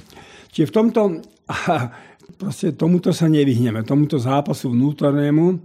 [0.51, 1.01] Čiže v tomto,
[2.35, 5.55] proste tomuto sa nevyhneme, tomuto zápasu vnútornému.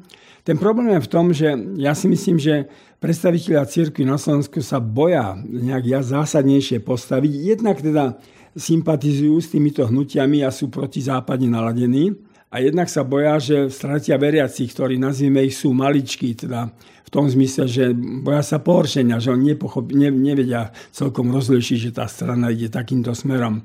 [0.46, 1.50] Ten problém je v tom, že
[1.82, 2.70] ja si myslím, že
[3.02, 7.32] predstaviteľia církvy na Slovensku sa boja nejak zásadnejšie postaviť.
[7.58, 8.22] Jednak teda
[8.56, 12.16] sympatizujú s týmito hnutiami a sú protizápadne naladení.
[12.48, 16.72] A jednak sa boja, že stratia veriacich, ktorí nazvime ich sú maličkí, teda
[17.06, 21.94] v tom zmysle, že boja sa pohoršenia, že oni nepochop, ne, nevedia celkom rozlišiť, že
[21.94, 23.60] tá strana ide takýmto smerom.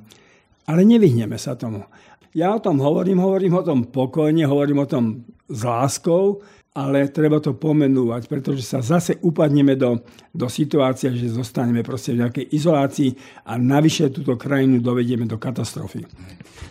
[0.68, 1.88] Ale nevyhneme sa tomu.
[2.36, 5.06] Ja o tom hovorím, hovorím o tom pokojne, hovorím o tom
[5.48, 10.00] s láskou, ale treba to pomenúvať, pretože sa zase upadneme do,
[10.32, 13.10] do situácie, že zostaneme proste v nejakej izolácii
[13.44, 16.08] a navyše túto krajinu dovedieme do katastrofy.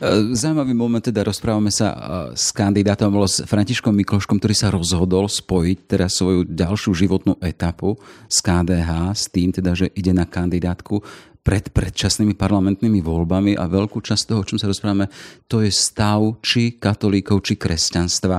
[0.00, 1.96] E, zaujímavý moment, teda rozprávame sa e,
[2.32, 8.40] s kandidátom, s Františkom Mikloškom, ktorý sa rozhodol spojiť teraz svoju ďalšiu životnú etapu s
[8.40, 11.04] KDH, s tým teda, že ide na kandidátku
[11.40, 15.09] pred predčasnými parlamentnými voľbami a veľkú časť toho, o čom sa rozprávame,
[15.48, 18.37] to je stav či katolíkov, či kresťanstva.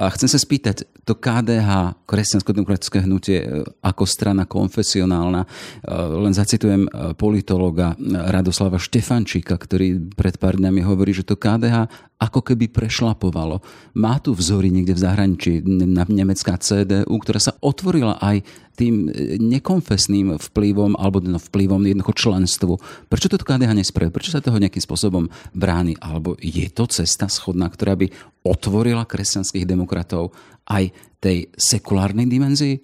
[0.00, 3.46] A chcem sa spýtať, to KDH, kresťansko-demokratické hnutie, e,
[3.80, 5.48] ako strana konfesionálna, e,
[5.96, 12.42] len zacitujem e, politologa Radoslava Štefančíka, ktorý pred pár dňami hovorí, že to KDH ako
[12.42, 13.62] keby prešlapovalo.
[13.94, 18.42] Má tu vzory niekde v zahraničí, na nemecká CDU, ktorá sa otvorila aj
[18.74, 19.10] tým
[19.42, 22.78] nekonfesným vplyvom alebo no, vplyvom jednoducho členstvu.
[23.10, 24.14] Prečo to KDH nespravil?
[24.14, 25.98] Prečo sa toho nejakým spôsobom bráni?
[25.98, 28.10] Alebo je to cesta schodná, ktorá by
[28.46, 30.34] otvorila kresťanských demokratov
[30.70, 32.78] aj tej sekulárnej dimenzii?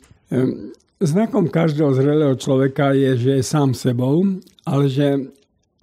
[0.99, 4.23] Znakom každého zrelého človeka je, že je sám sebou,
[4.67, 5.31] ale že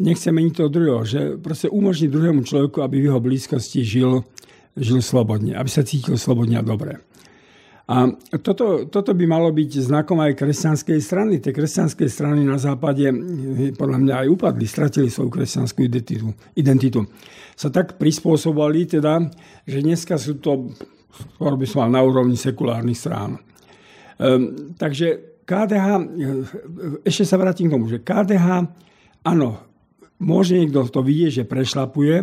[0.01, 4.25] nechce meniť toho druhého, že proste umožní druhému človeku, aby v jeho blízkosti žil,
[4.73, 6.97] žil slobodne, aby sa cítil slobodne a dobre.
[7.91, 8.07] A
[8.39, 11.43] toto, toto by malo byť znakom aj kresťanskej strany.
[11.43, 16.31] Tie kresťanské strany na západe hm, podľa mňa aj upadli, stratili svoju kresťanskú identitu.
[16.55, 17.03] identitu.
[17.59, 19.27] Sa tak prispôsobovali teda,
[19.67, 20.71] že dneska sú to,
[21.35, 23.43] skôr by som mal na úrovni sekulárnych strán.
[24.21, 25.87] Um, takže KDH,
[27.03, 28.71] ešte sa vrátim k tomu, že KDH,
[29.27, 29.70] áno,
[30.21, 32.15] môže niekto to vidieť, že prešlapuje,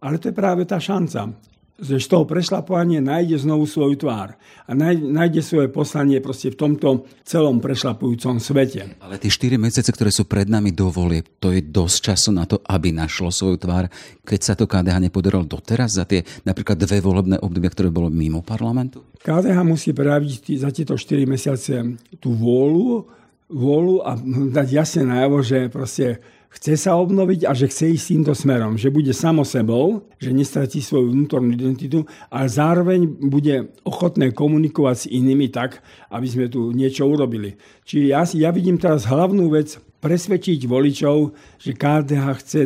[0.00, 1.36] ale to je práve tá šanca
[1.74, 7.10] že z toho prešlapovania nájde znovu svoju tvár a nájde svoje poslanie proste v tomto
[7.26, 8.94] celom prešlapujúcom svete.
[9.02, 12.46] Ale tie 4 mesiace, ktoré sú pred nami do volie, to je dosť času na
[12.46, 13.90] to, aby našlo svoju tvár,
[14.22, 18.38] keď sa to KDH nepodarilo doteraz za tie napríklad dve volebné obdobia, ktoré bolo mimo
[18.38, 19.02] parlamentu?
[19.26, 21.74] KDH musí prejaviť za tieto 4 mesiace
[22.22, 23.02] tú vôľu,
[23.50, 24.14] vôľu a
[24.62, 26.22] dať jasne najavo, že proste
[26.54, 30.78] chce sa obnoviť a že chce ísť týmto smerom, že bude samo sebou, že nestratí
[30.78, 35.82] svoju vnútornú identitu, ale zároveň bude ochotné komunikovať s inými tak,
[36.14, 37.58] aby sme tu niečo urobili.
[37.82, 42.60] Čiže ja, ja vidím teraz hlavnú vec, presvedčiť voličov, že KDH chce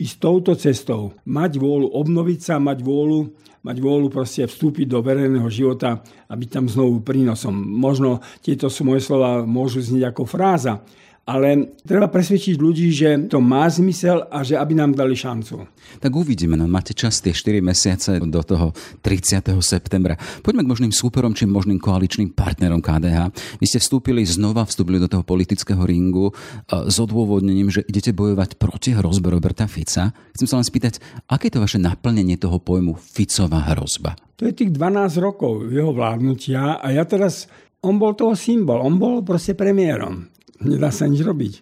[0.00, 5.46] ísť touto cestou, mať vôľu obnoviť sa, mať vôľu, mať vôľu proste vstúpiť do verejného
[5.52, 7.52] života a byť tam znovu prínosom.
[7.52, 10.80] Možno tieto sú moje slova môžu znieť ako fráza,
[11.28, 15.62] ale treba presvedčiť ľudí, že to má zmysel a že aby nám dali šancu.
[16.02, 19.54] Tak uvidíme, no máte čas tie 4 mesiace do toho 30.
[19.62, 20.18] septembra.
[20.42, 23.30] Poďme k možným súperom či možným koaličným partnerom KDH.
[23.62, 26.34] Vy ste vstúpili znova, vstúpili do toho politického ringu
[26.66, 30.10] s odôvodnením, že idete bojovať proti hrozbe Roberta Fica.
[30.34, 30.98] Chcem sa len spýtať,
[31.30, 34.18] aké je to vaše naplnenie toho pojmu Ficová hrozba?
[34.40, 37.46] To je tých 12 rokov jeho vládnutia a ja teraz
[37.84, 40.26] on bol toho symbol, on bol proste premiérom
[40.64, 41.52] nedá sa nič robiť.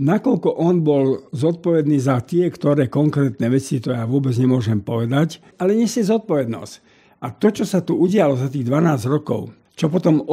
[0.00, 5.76] Nakoľko on bol zodpovedný za tie, ktoré konkrétne veci, to ja vôbec nemôžem povedať, ale
[5.76, 6.74] nesie zodpovednosť.
[7.20, 10.24] A to, čo sa tu udialo za tých 12 rokov, čo potom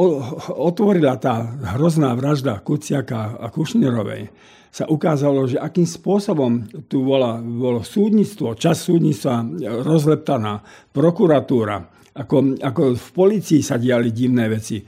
[0.56, 1.40] otvorila tá
[1.76, 4.28] hrozná vražda Kuciaka a Kušnerovej,
[4.68, 9.40] sa ukázalo, že akým spôsobom tu bola, bolo súdnictvo, čas súdnictva
[9.84, 10.60] rozleptaná,
[10.92, 14.84] prokuratúra, ako, ako v policii sa diali divné veci.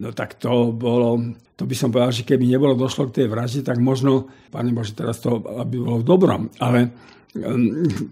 [0.00, 1.20] No tak to bolo
[1.60, 4.96] to by som povedal, že keby nebolo došlo k tej vražde, tak možno, pane Bože,
[4.96, 6.88] teraz to aby bolo v dobrom, ale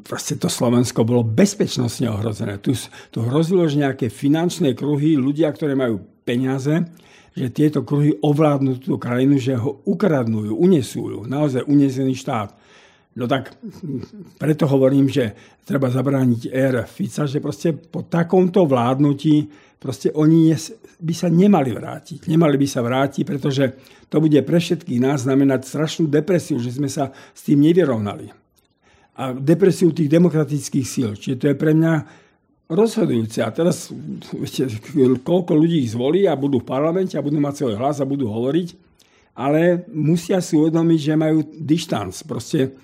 [0.05, 2.61] proste to Slovensko bolo bezpečnostne ohrozené.
[2.61, 2.77] Tu,
[3.09, 6.85] tu hrozilo, že nejaké finančné kruhy, ľudia, ktoré majú peniaze,
[7.33, 12.53] že tieto kruhy ovládnu tú krajinu, že ho ukradnú, unesú ju, naozaj unesený štát.
[13.19, 13.59] No tak
[14.39, 15.35] preto hovorím, že
[15.67, 19.51] treba zabrániť ér Fica, že proste po takomto vládnutí
[19.83, 20.55] proste oni
[21.03, 22.31] by sa nemali vrátiť.
[22.31, 23.65] Nemali by sa vrátiť, pretože
[24.07, 28.31] to bude pre všetkých nás znamenať strašnú depresiu, že sme sa s tým nevyrovnali.
[29.19, 31.11] A depresiu tých demokratických síl.
[31.19, 31.95] Čiže to je pre mňa
[32.71, 33.43] rozhodujúce.
[33.43, 33.91] A teraz
[34.31, 34.71] viete,
[35.27, 38.31] koľko ľudí ich zvolí a budú v parlamente a budú mať svoj hlas a budú
[38.31, 38.69] hovoriť,
[39.39, 42.15] ale musia si uvedomiť, že majú dištanc.
[42.27, 42.79] Proste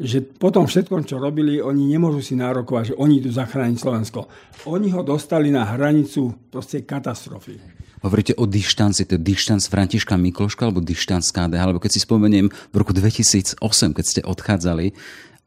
[0.00, 4.26] že potom všetkom, čo robili, oni nemôžu si nárokovať, že oni tu zachrániť Slovensko.
[4.68, 7.60] Oni ho dostali na hranicu proste katastrofy.
[8.02, 12.50] Hovoríte o dištanci, to je dištanc Františka Mikloška alebo dištanc KDH, alebo keď si spomeniem
[12.50, 13.62] v roku 2008,
[13.94, 14.90] keď ste odchádzali,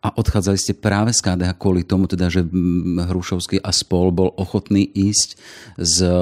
[0.06, 2.46] a odchádzali ste práve z KDH kvôli tomu, teda, že
[3.10, 5.30] Hrušovský a spol bol ochotný ísť
[5.82, 6.13] s e,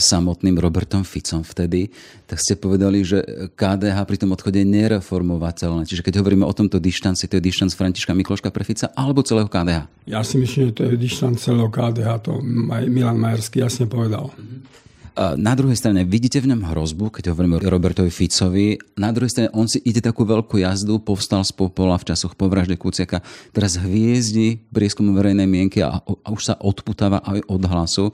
[0.00, 1.92] samotným Robertom Ficom vtedy,
[2.24, 3.20] tak ste povedali, že
[3.52, 5.84] KDH pri tom odchode je nereformovateľné.
[5.84, 9.52] Čiže keď hovoríme o tomto dištanci, to je dištanc Františka Mikloška pre Fica alebo celého
[9.52, 10.08] KDH?
[10.08, 12.40] Ja si myslím, že to je dištanc celého KDH, to
[12.88, 14.32] Milan Majerský jasne povedal.
[14.32, 14.76] Mm-hmm.
[15.16, 18.76] Na druhej strane vidíte v ňom hrozbu, keď hovoríme o Robertovi Ficovi.
[19.00, 22.52] Na druhej strane on si ide takú veľkú jazdu, povstal z popola v časoch po
[22.52, 23.24] vražde Kuciaka.
[23.56, 28.04] Teraz hviezdi prieskumu verejnej mienky a, a už sa odputáva aj od hlasu.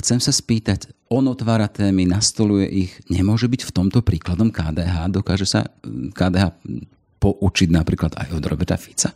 [0.00, 2.92] Chcem sa spýtať, on otvára témy, nastoluje ich.
[3.12, 5.12] Nemôže byť v tomto príkladom KDH?
[5.12, 5.68] Dokáže sa
[6.16, 6.56] KDH
[7.20, 9.12] poučiť napríklad aj od Roberta Fica?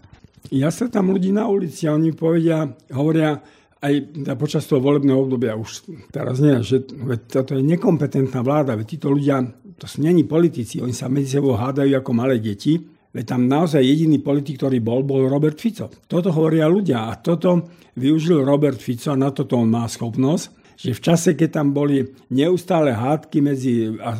[0.53, 3.41] Ja sa tam ľudí na ulici oni povedia, hovoria,
[3.85, 3.95] aj
[4.41, 6.89] počas toho volebného obdobia už teraz nie, že
[7.29, 9.45] toto je nekompetentná vláda, veď títo ľudia,
[9.77, 12.81] to sú není politici, oni sa medzi sebou hádajú ako malé deti,
[13.13, 15.93] veď tam naozaj jediný politik, ktorý bol, bol Robert Fico.
[16.09, 17.69] Toto hovoria ľudia a toto
[18.01, 22.03] využil Robert Fico a na toto on má schopnosť, že v čase, keď tam boli
[22.31, 23.95] neustále hádky medzi...
[24.03, 24.19] A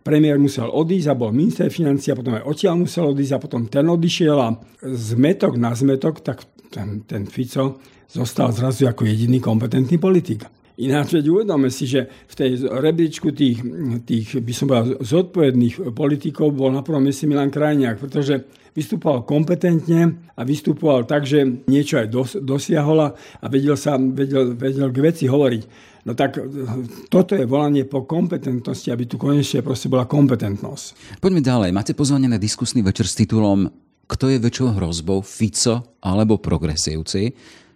[0.00, 3.68] premiér musel odísť a bol minister financí a potom aj odtiaľ musel odísť a potom
[3.68, 4.48] ten odišiel a
[4.82, 10.44] zmetok na zmetok, tak ten, ten Fico zostal zrazu ako jediný kompetentný politik.
[10.74, 13.62] Ináč veď uvedome si, že v tej rebríčku tých,
[14.02, 18.42] tých, by som povedal, zodpovedných politikov bol na prvom mieste Milan Krajniak, pretože
[18.74, 24.90] vystupoval kompetentne a vystupoval tak, že niečo aj dos, dosiahol a vedel, sa, vedel, vedel
[24.90, 25.62] k veci hovoriť.
[26.04, 26.36] No tak
[27.08, 31.16] toto je volanie po kompetentnosti, aby tu konečne proste bola kompetentnosť.
[31.22, 31.70] Poďme ďalej.
[31.70, 33.70] Máte pozvanie na diskusný večer s titulom
[34.04, 37.32] Kto je väčšou hrozbou, Fico alebo progresívci?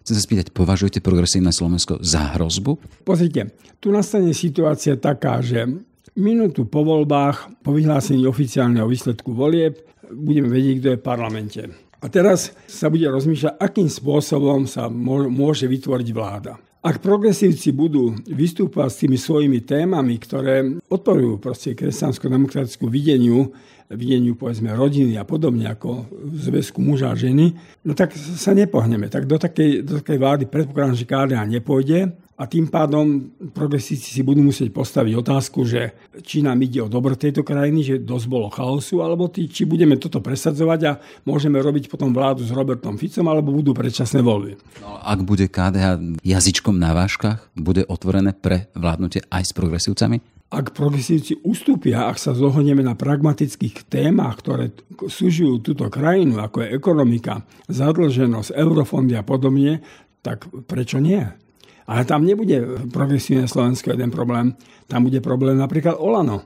[0.09, 3.05] Chcem sa spýtať, považujete progresívne Slovensko za hrozbu?
[3.05, 5.69] Pozrite, tu nastane situácia taká, že
[6.17, 11.61] minútu po voľbách, po vyhlásení oficiálneho výsledku volieb, budeme vedieť, kto je v parlamente.
[12.01, 16.57] A teraz sa bude rozmýšľať, akým spôsobom sa môže vytvoriť vláda.
[16.89, 23.53] Ak progresívci budú vystúpať s tými svojimi témami, ktoré odporujú proste kresťansko-demokratickému videniu,
[23.93, 27.53] videniu povedzme rodiny a podobne ako v zväzku muža a ženy,
[27.85, 29.13] no tak sa nepohneme.
[29.13, 34.23] Tak do takej, do takej vlády predpokladám, že KDH nepôjde a tým pádom progresíci si
[34.23, 38.47] budú musieť postaviť otázku, že či nám ide o dobro tejto krajiny, že dosť bolo
[38.47, 40.93] chaosu, alebo tý, či budeme toto presadzovať a
[41.27, 44.55] môžeme robiť potom vládu s Robertom Ficom, alebo budú predčasné voľby.
[44.79, 50.39] No, ak bude KDH jazyčkom na váškach, bude otvorené pre vládnutie aj s progresívcami?
[50.49, 56.73] ak progresívci ustúpia, ak sa zohodneme na pragmatických témach, ktoré súžujú túto krajinu, ako je
[56.73, 59.85] ekonomika, zadlženosť, eurofondy a podobne,
[60.25, 61.21] tak prečo nie?
[61.89, 64.53] Ale tam nebude progresívne Slovensko jeden problém.
[64.85, 66.45] Tam bude problém napríklad Olano.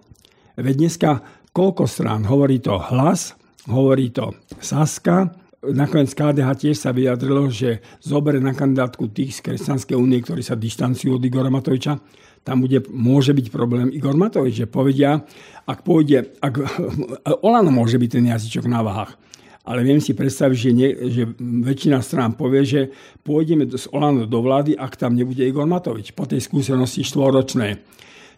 [0.55, 1.11] Veď dneska
[1.50, 2.22] koľko strán.
[2.24, 3.35] Hovorí to hlas,
[3.66, 9.94] hovorí to Saska, Nakoniec KDH tiež sa vyjadrilo, že zoberie na kandidátku tých z Kresťanskej
[9.94, 12.02] únie, ktorí sa dištancujú od Igora Matoviča.
[12.42, 15.22] Tam bude, môže byť problém Igor Matovič, že povedia,
[15.62, 16.55] ak pôjde, ak,
[17.46, 19.14] Olano môže byť ten jazyčok na váhach.
[19.63, 22.81] Ale viem si predstaviť, že, nie, že väčšina strán povie, že
[23.23, 27.79] pôjdeme z Olano do vlády, ak tam nebude Igor Matovič po tej skúsenosti štvoročnej.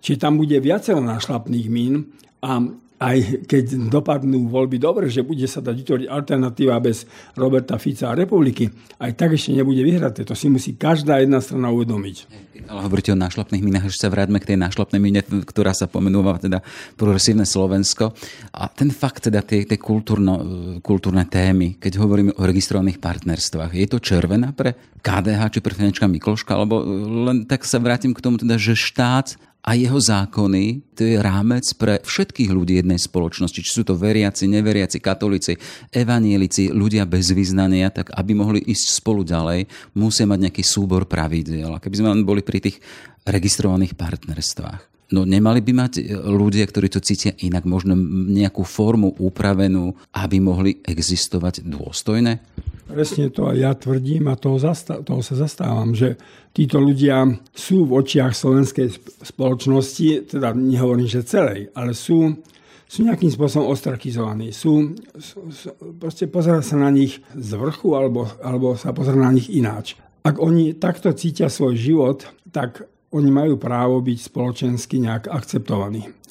[0.04, 2.12] Čiže tam bude viacero našlapných mín
[2.44, 2.60] a
[3.02, 8.18] aj keď dopadnú voľby dobre, že bude sa dať vytvoriť alternatíva bez Roberta Fica a
[8.18, 8.70] republiky,
[9.02, 10.22] aj tak ešte nebude vyhraté.
[10.22, 12.16] To si musí každá jedna strana uvedomiť.
[12.64, 16.38] Ale hovoríte o nášlapných minách, že sa vráťme k tej nášlapnej mine, ktorá sa pomenúva
[16.38, 16.62] teda
[16.94, 18.14] progresívne Slovensko.
[18.54, 20.40] A ten fakt, teda tie, tie kultúrno,
[20.80, 26.08] kultúrne témy, keď hovoríme o registrovaných partnerstvách, je to červená pre KDH či pre Finančka
[26.08, 26.80] Mikloška, alebo
[27.26, 31.64] len tak sa vrátim k tomu, teda, že štát a jeho zákony, to je rámec
[31.80, 35.56] pre všetkých ľudí jednej spoločnosti, či sú to veriaci, neveriaci, katolíci,
[35.88, 39.64] evanielici, ľudia bez vyznania, tak aby mohli ísť spolu ďalej,
[39.96, 41.72] musia mať nejaký súbor pravidiel.
[41.72, 42.76] A keby sme len boli pri tých
[43.24, 45.08] registrovaných partnerstvách.
[45.16, 47.96] No nemali by mať ľudia, ktorí to cítia inak, možno
[48.28, 52.40] nejakú formu upravenú, aby mohli existovať dôstojne?
[52.84, 56.20] Presne to aj ja tvrdím a toho, zasta- toho sa zastávam, že
[56.52, 57.24] títo ľudia
[57.56, 58.92] sú v očiach slovenskej
[59.24, 62.36] spoločnosti, teda nehovorím, že celej, ale sú,
[62.84, 64.52] sú nejakým spôsobom ostrakizovaní.
[64.52, 69.32] Sú, sú, sú, proste pozera sa na nich z vrchu alebo, alebo sa pozera na
[69.32, 69.96] nich ináč.
[70.24, 76.23] Ak oni takto cítia svoj život, tak oni majú právo byť spoločensky nejak akceptovaní.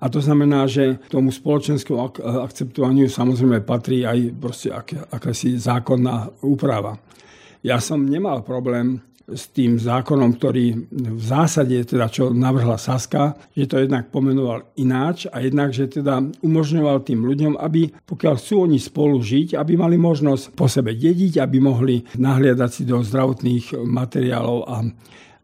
[0.00, 6.44] A to znamená, že tomu spoločenskému ak- akceptovaniu samozrejme patrí aj proste ak- akási zákonná
[6.44, 7.00] úprava.
[7.64, 13.66] Ja som nemal problém s tým zákonom, ktorý v zásade, teda čo navrhla Saska, že
[13.66, 18.78] to jednak pomenoval ináč a jednak, že teda umožňoval tým ľuďom, aby pokiaľ chcú oni
[18.78, 24.58] spolu žiť, aby mali možnosť po sebe dediť, aby mohli nahliadať si do zdravotných materiálov
[24.70, 24.76] a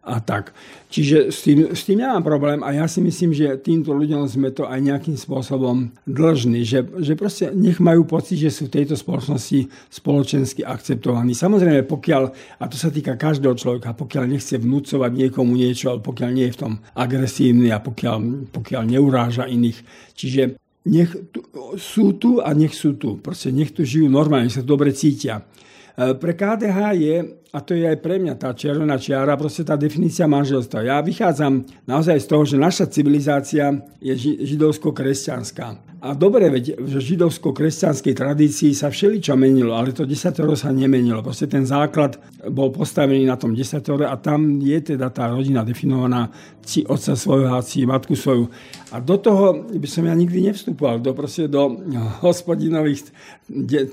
[0.03, 0.51] a tak.
[0.91, 4.51] Čiže s tým, s tým nemám problém a ja si myslím, že týmto ľuďom sme
[4.51, 8.99] to aj nejakým spôsobom dlžní, že, že proste nech majú pocit, že sú v tejto
[8.99, 11.39] spoločnosti spoločensky akceptovaní.
[11.39, 12.23] Samozrejme, pokiaľ,
[12.59, 16.55] a to sa týka každého človeka, pokiaľ nechce vnúcovať niekomu niečo, ale pokiaľ nie je
[16.59, 19.79] v tom agresívny a pokiaľ, pokiaľ neuráža iných.
[20.19, 21.41] Čiže nech tu,
[21.79, 23.19] sú tu a nech sú tu.
[23.23, 25.47] Proste nech tu žijú normálne, nech sa dobre cítia.
[25.95, 27.17] E, pre KDH je,
[27.53, 30.83] a to je aj pre mňa tá červená čiara, proste tá definícia manželstva.
[30.83, 33.71] Ja vychádzam naozaj z toho, že naša civilizácia
[34.03, 35.92] je židovsko-kresťanská.
[36.03, 41.23] A dobre, veď v židovsko-kresťanskej tradícii sa všeličo menilo, ale to desatoro sa nemenilo.
[41.23, 42.19] Proste ten základ
[42.51, 46.27] bol postavený na tom desatore a tam je teda tá rodina definovaná
[46.67, 48.51] ci otca svojho a ci matku svoju.
[48.91, 50.99] A do toho by som ja nikdy nevstupoval.
[50.99, 51.79] Do, proste do
[52.19, 53.07] hospodinových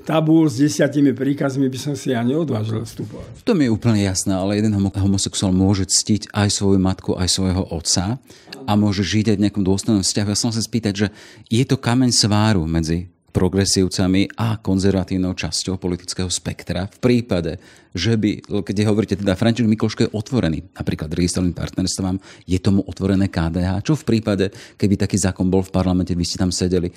[0.02, 3.46] tabúl s desiatimi príkazmi by som si ja neodvážil vstupovať.
[3.46, 7.70] To mi je úplne jasné, ale jeden homosexuál môže ctiť aj svoju matku, aj svojho
[7.70, 8.18] otca
[8.66, 10.30] a môže žiť aj v nejakom dôstojnom vzťahu.
[10.30, 11.06] Ja som sa spýtať, že
[11.50, 17.60] je to kameň sváru medzi progresívcami a konzervatívnou časťou politického spektra v prípade,
[17.92, 22.16] že by, keď hovoríte teda František Mikloško je otvorený napríklad registrovaným partnerstvám,
[22.48, 23.84] je tomu otvorené KDH.
[23.84, 24.48] Čo v prípade,
[24.80, 26.88] keby taký zákon bol v parlamente, vy ste tam sedeli,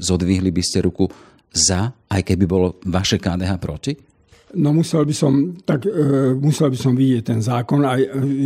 [0.00, 1.04] zodvihli by ste ruku
[1.52, 3.92] za, aj keby bolo vaše KDH proti?
[4.50, 7.86] No musel by som, tak, e, musel by som vidieť ten zákon.
[7.86, 7.94] A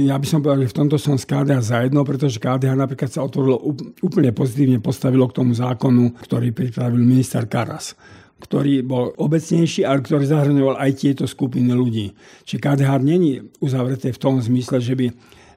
[0.05, 3.25] ja by som povedal, že v tomto som s KDH zajedno, pretože KDH napríklad sa
[3.25, 3.57] otvorilo,
[4.05, 7.97] úplne pozitívne postavilo k tomu zákonu, ktorý pripravil minister Karas
[8.35, 12.13] ktorý bol obecnejší, ale ktorý zahrňoval aj tieto skupiny ľudí.
[12.45, 15.07] Čiže KDH není uzavreté v tom zmysle, že by,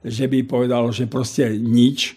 [0.08, 2.16] že by povedalo, že proste nič,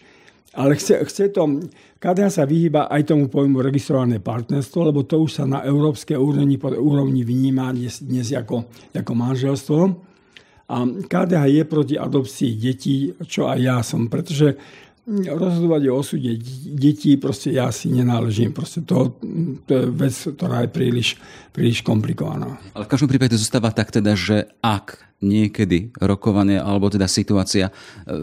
[0.50, 1.62] ale chce, chce to,
[2.02, 6.58] KDH sa vyhýba aj tomu pojmu registrované partnerstvo, lebo to už sa na európskej úrovni,
[6.58, 9.80] úrovni vníma dnes, dnes ako, ako manželstvo.
[10.70, 14.58] A KDH je proti adopcii detí, čo aj ja som, pretože
[15.10, 16.38] rozhodovať o osude
[16.78, 18.54] detí, proste ja si nenáležím.
[18.54, 19.18] Proste to,
[19.66, 21.08] to je vec, ktorá je príliš,
[21.50, 22.62] príliš komplikovaná.
[22.74, 27.72] Ale v každom prípade zostáva tak teda, že ak niekedy rokovanie alebo teda situácia e,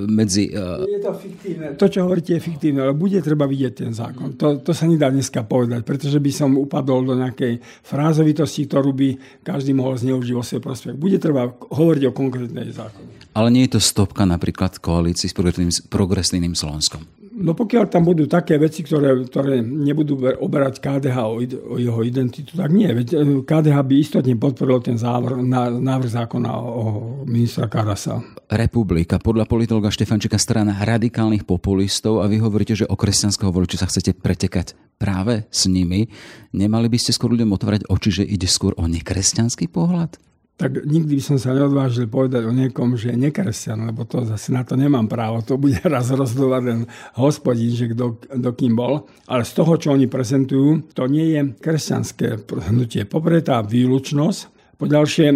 [0.10, 0.50] medzi...
[0.50, 0.82] Uh...
[0.90, 1.68] Je to fiktívne.
[1.78, 4.34] To, čo hovoríte, je fiktívne, ale bude treba vidieť ten zákon.
[4.38, 9.10] To, to sa nedá dneska povedať, pretože by som upadol do nejakej frázovitosti, ktorú by
[9.46, 10.98] každý mohol zneužiť vo svoj prospech.
[10.98, 13.30] Bude treba hovoriť o konkrétnej zákone.
[13.38, 15.38] Ale nie je to stopka napríklad koalícii s
[15.86, 17.06] progresívnym Slovenskom?
[17.38, 22.58] No pokiaľ tam budú také veci, ktoré, ktoré nebudú oberať KDH o, o jeho identitu,
[22.58, 22.90] tak nie.
[22.90, 26.84] Veď e, KDH by istotne podporil ten závr, ná, návrh zákona o
[27.30, 28.26] ministra Karasa.
[28.50, 33.86] Republika, podľa politologa Štefančeka strana radikálnych populistov a vy hovoríte, že o kresťanského voliča sa
[33.86, 36.10] chcete pretekať práve s nimi.
[36.58, 40.18] Nemali by ste skôr ľuďom otvárať oči, že ide skôr o nekresťanský pohľad?
[40.58, 44.50] Tak nikdy by som sa neodvážil povedať o niekom, že je nekresťan, lebo to zase
[44.50, 45.46] na to nemám právo.
[45.46, 46.80] To bude raz rozhodovať ten
[47.22, 49.06] hospodín, že kto, kto kým bol.
[49.30, 52.42] Ale z toho, čo oni prezentujú, to nie je kresťanské
[52.74, 53.06] hnutie.
[53.06, 55.28] Poprvé tá výlučnosť, poďalšie,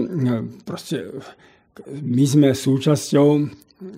[0.65, 1.05] proste
[2.01, 3.27] my sme súčasťou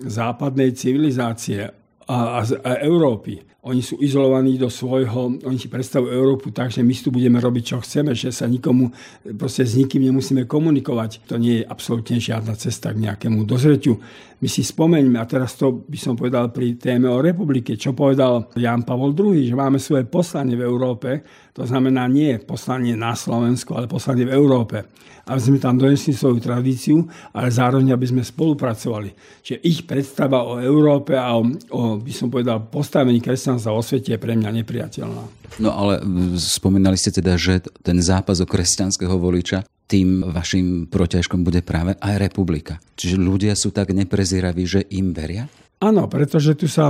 [0.04, 1.72] západnej civilizácie
[2.04, 3.40] a, a, a Európy.
[3.64, 7.62] Oni sú izolovaní do svojho, oni si predstavujú Európu tak, že my tu budeme robiť,
[7.64, 8.92] čo chceme, že sa nikomu,
[9.40, 11.24] proste s nikým nemusíme komunikovať.
[11.32, 13.96] To nie je absolútne žiadna cesta k nejakému dozreťu.
[14.44, 18.52] My si spomeňme, a teraz to by som povedal pri téme o republike, čo povedal
[18.52, 21.24] Jan Pavol II, že máme svoje poslanie v Európe,
[21.56, 24.84] to znamená nie poslanie na Slovensku, ale poslanie v Európe
[25.24, 27.00] aby sme tam donesli svoju tradíciu,
[27.32, 29.40] ale zároveň, aby sme spolupracovali.
[29.40, 34.14] Čiže ich predstava o Európe a o, o by som povedal, postavení kresťanstva vo svete
[34.14, 35.22] je pre mňa nepriateľná.
[35.62, 36.02] No ale
[36.40, 42.16] spomínali ste teda, že ten zápas o kresťanského voliča tým vašim protiažkom bude práve aj
[42.16, 42.80] republika.
[42.96, 45.44] Čiže ľudia sú tak neprezíraví, že im veria?
[45.84, 46.88] Áno, pretože tu sa,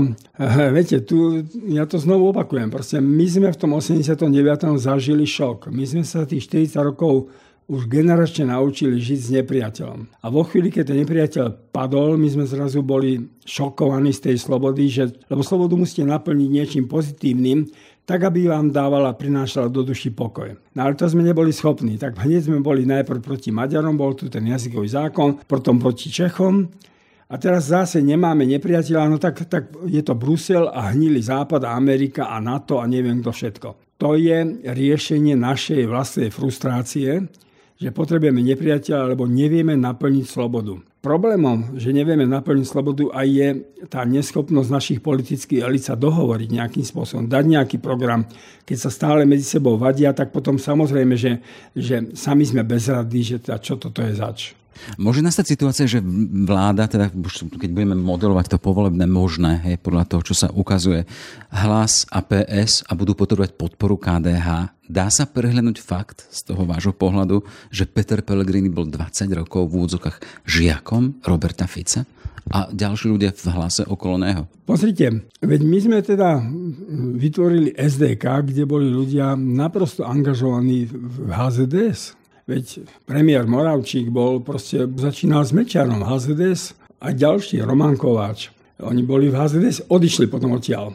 [0.76, 4.30] viete, tu, ja to znovu opakujem, proste my sme v tom 89.
[4.78, 5.74] zažili šok.
[5.74, 7.34] My sme sa tých 40 rokov
[7.64, 10.20] už generačne naučili žiť s nepriateľom.
[10.20, 14.84] A vo chvíli, keď ten nepriateľ padol, my sme zrazu boli šokovaní z tej slobody,
[14.92, 17.64] že, lebo slobodu musíte naplniť niečím pozitívnym,
[18.04, 20.52] tak aby vám dávala, prinášala do duši pokoj.
[20.76, 21.96] No ale to sme neboli schopní.
[21.96, 26.68] Tak hneď sme boli najprv proti Maďarom, bol tu ten jazykový zákon, potom proti Čechom.
[27.32, 31.72] A teraz zase nemáme nepriateľa, no tak, tak je to Brusel a hnili Západ a
[31.72, 33.68] Amerika a NATO a neviem kto všetko.
[34.04, 37.24] To je riešenie našej vlastnej frustrácie,
[37.74, 40.78] že potrebujeme nepriateľa, alebo nevieme naplniť slobodu.
[41.04, 43.48] Problémom, že nevieme naplniť slobodu, aj je
[43.92, 48.24] tá neschopnosť našich politických elit sa dohovoriť nejakým spôsobom, dať nejaký program.
[48.64, 51.44] Keď sa stále medzi sebou vadia, tak potom samozrejme, že,
[51.76, 54.56] že sami sme bezradní, že teda, čo toto je zač.
[54.96, 56.02] Môže nastať situácia, že
[56.44, 57.10] vláda, teda
[57.58, 61.06] keď budeme modelovať to povolebné možné, hej, podľa toho, čo sa ukazuje,
[61.50, 66.92] hlas a PS a budú potrebovať podporu KDH, dá sa prehľadnúť fakt z toho vášho
[66.92, 72.04] pohľadu, že Peter Pellegrini bol 20 rokov v úvodzokách žiakom Roberta Fica?
[72.52, 74.44] a ďalší ľudia v hlase okolo neho.
[74.68, 76.44] Pozrite, veď my sme teda
[77.16, 82.23] vytvorili SDK, kde boli ľudia naprosto angažovaní v HZDS.
[82.44, 88.52] Veď premiér Moravčík bol proste, začínal s Mečarom, HZDS a ďalší, Roman Kováč.
[88.82, 90.90] Oni boli v HZDS, odišli potom odtiaľ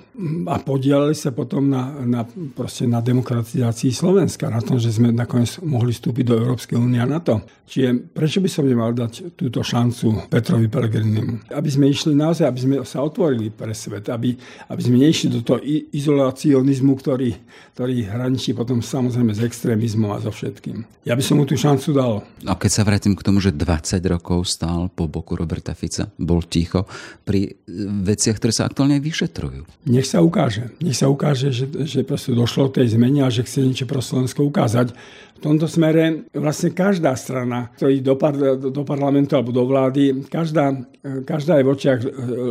[0.52, 5.96] a podielali sa potom na, na, na demokratizácii Slovenska, na tom, že sme nakoniec mohli
[5.96, 7.40] vstúpiť do Európskej únie a NATO.
[7.70, 11.56] Čiže prečo by som nemal dať túto šancu Petrovi Pellegrinimu?
[11.56, 14.36] Aby sme išli naozaj, aby sme sa otvorili pre svet, aby,
[14.68, 15.64] aby sme neišli do toho
[15.94, 17.32] izolacionizmu, ktorý,
[17.80, 20.84] ktorý hraničí potom samozrejme s extrémizmom a so všetkým.
[21.08, 22.26] Ja by som mu tú šancu dal.
[22.44, 26.44] A keď sa vrátim k tomu, že 20 rokov stál po boku Roberta Fica, bol
[26.50, 26.90] ticho
[27.24, 27.54] pri
[28.04, 29.64] veciach, ktoré sa aktuálne vyšetrujú.
[29.86, 30.74] Nech sa ukáže.
[30.82, 34.02] Nech sa ukáže, že, že proste došlo k tej zmene a že chce niečo pro
[34.02, 34.92] Slovensko ukázať.
[35.40, 40.76] V tomto smere vlastne každá strana, ktorý do, par, do parlamentu alebo do vlády, každá,
[41.24, 42.00] každá je v očiach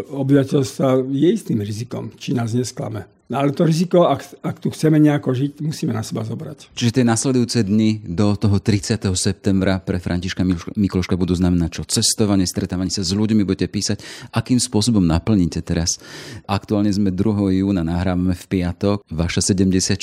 [0.09, 3.18] obyvateľstva je istým rizikom, či nás nesklame.
[3.29, 6.73] No ale to riziko, ak, ak tu chceme nejako žiť, musíme na seba zobrať.
[6.73, 9.05] Čiže tie nasledujúce dni do toho 30.
[9.13, 11.83] septembra pre Františka Mikloška budú znamenať čo?
[11.85, 14.01] Cestovanie, stretávanie sa s ľuďmi, budete písať,
[14.33, 16.01] akým spôsobom naplníte teraz.
[16.49, 17.61] Aktuálne sme 2.
[17.61, 20.01] júna, nahrávame v piatok, vaša 76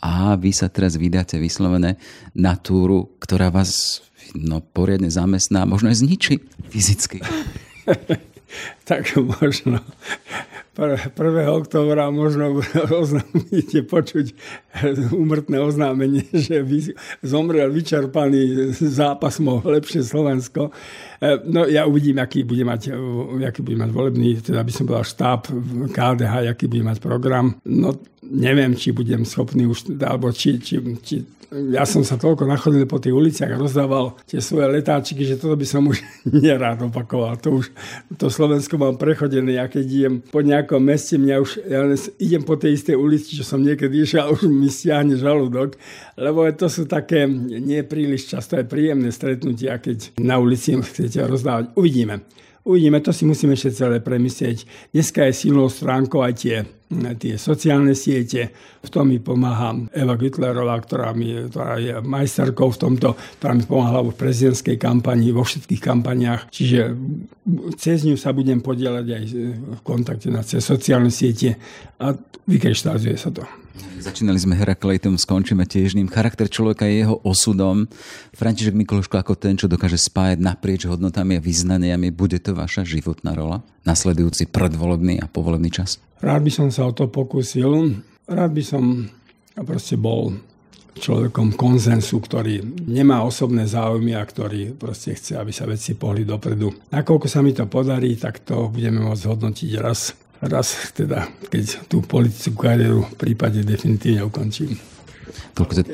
[0.00, 2.00] a vy sa teraz vydáte vyslovené
[2.32, 4.00] na túru, ktorá vás
[4.32, 6.40] no, poriadne zamestná, možno aj zničí
[6.72, 7.20] fyzicky.
[8.88, 9.80] tak možno
[10.76, 11.16] 1.
[11.48, 12.60] oktobra možno
[13.32, 14.26] budete počuť
[15.08, 16.60] úmrtné oznámenie, že
[17.24, 20.68] zomrel vyčerpaný zápas lepšie Slovensko.
[21.16, 22.92] E, no ja uvidím, aký bude mať,
[23.40, 25.40] aký bude mať volebný, teda by som povedal štáb
[25.96, 27.56] KDH, aký bude mať program.
[27.64, 32.84] No neviem, či budem schopný už, alebo či, či, či ja som sa toľko nachodil
[32.90, 36.02] po tých uliciach a rozdával tie svoje letáčiky, že toto by som už
[36.44, 37.38] nerád opakoval.
[37.46, 37.70] To už
[38.18, 39.58] to Slovensko mám prechodené.
[39.60, 41.86] Ja keď idem po nejakom meste, mňa už, ja
[42.18, 45.78] idem po tej istej ulici, čo som niekedy išiel už mi stiahne žalúdok,
[46.18, 51.72] lebo to sú také nie príliš často aj príjemné stretnutia, keď na ulici chcete rozdávať.
[51.78, 52.26] Uvidíme.
[52.66, 54.90] Uvidíme, to si musíme ešte celé premyslieť.
[54.90, 56.56] Dneska je silnou stránkou aj tie
[57.18, 58.54] tie sociálne siete.
[58.86, 63.08] V tom mi pomáha Eva Gütlerová, ktorá, mi, ktorá je majsterkou v tomto,
[63.42, 66.46] ktorá mi pomáhala v prezidentskej kampani, vo všetkých kampaniách.
[66.54, 66.94] Čiže
[67.74, 69.24] cez ňu sa budem podielať aj
[69.66, 71.58] v kontakte na cez sociálne siete
[71.98, 72.14] a
[72.46, 73.42] vykreštalizuje sa to.
[73.96, 76.06] Začínali sme Herakleitom, skončíme tiež ním.
[76.06, 77.90] Charakter človeka je jeho osudom.
[78.32, 83.34] František Mikloško ako ten, čo dokáže spájať naprieč hodnotami a vyznaniami, bude to vaša životná
[83.34, 83.66] rola?
[83.82, 85.98] Nasledujúci predvolebný a povolebný čas?
[86.22, 87.98] Rád by som sa o to pokúsil.
[88.30, 89.10] Rád by som
[89.66, 90.38] proste bol
[90.96, 96.72] človekom konzensu, ktorý nemá osobné záujmy a ktorý proste chce, aby sa veci pohli dopredu.
[96.88, 102.04] Nakoľko sa mi to podarí, tak to budeme môcť hodnotiť raz raz teda, keď tú
[102.04, 104.76] politickú kariéru v prípade definitívne ukončím.
[105.56, 105.86] Keď,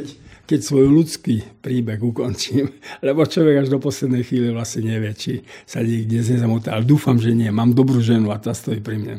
[0.47, 2.71] keď svoj ľudský príbeh ukončím,
[3.07, 5.33] lebo človek až do poslednej chvíle vlastne nevie, či
[5.67, 7.49] sa niekde nezamotá, ale dúfam, že nie.
[7.51, 9.17] Mám dobrú ženu a tá stojí pri mne.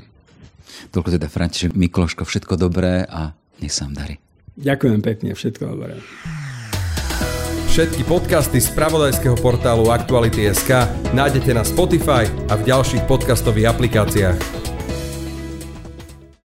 [0.89, 4.15] Toľko teda František Mikloško, všetko dobré a nech sa vám darí.
[4.53, 5.97] Ďakujem pekne, všetko dobré.
[7.73, 14.62] Všetky podcasty z pravodajského portálu Aktuality.sk nájdete na Spotify a v ďalších podcastových aplikáciách.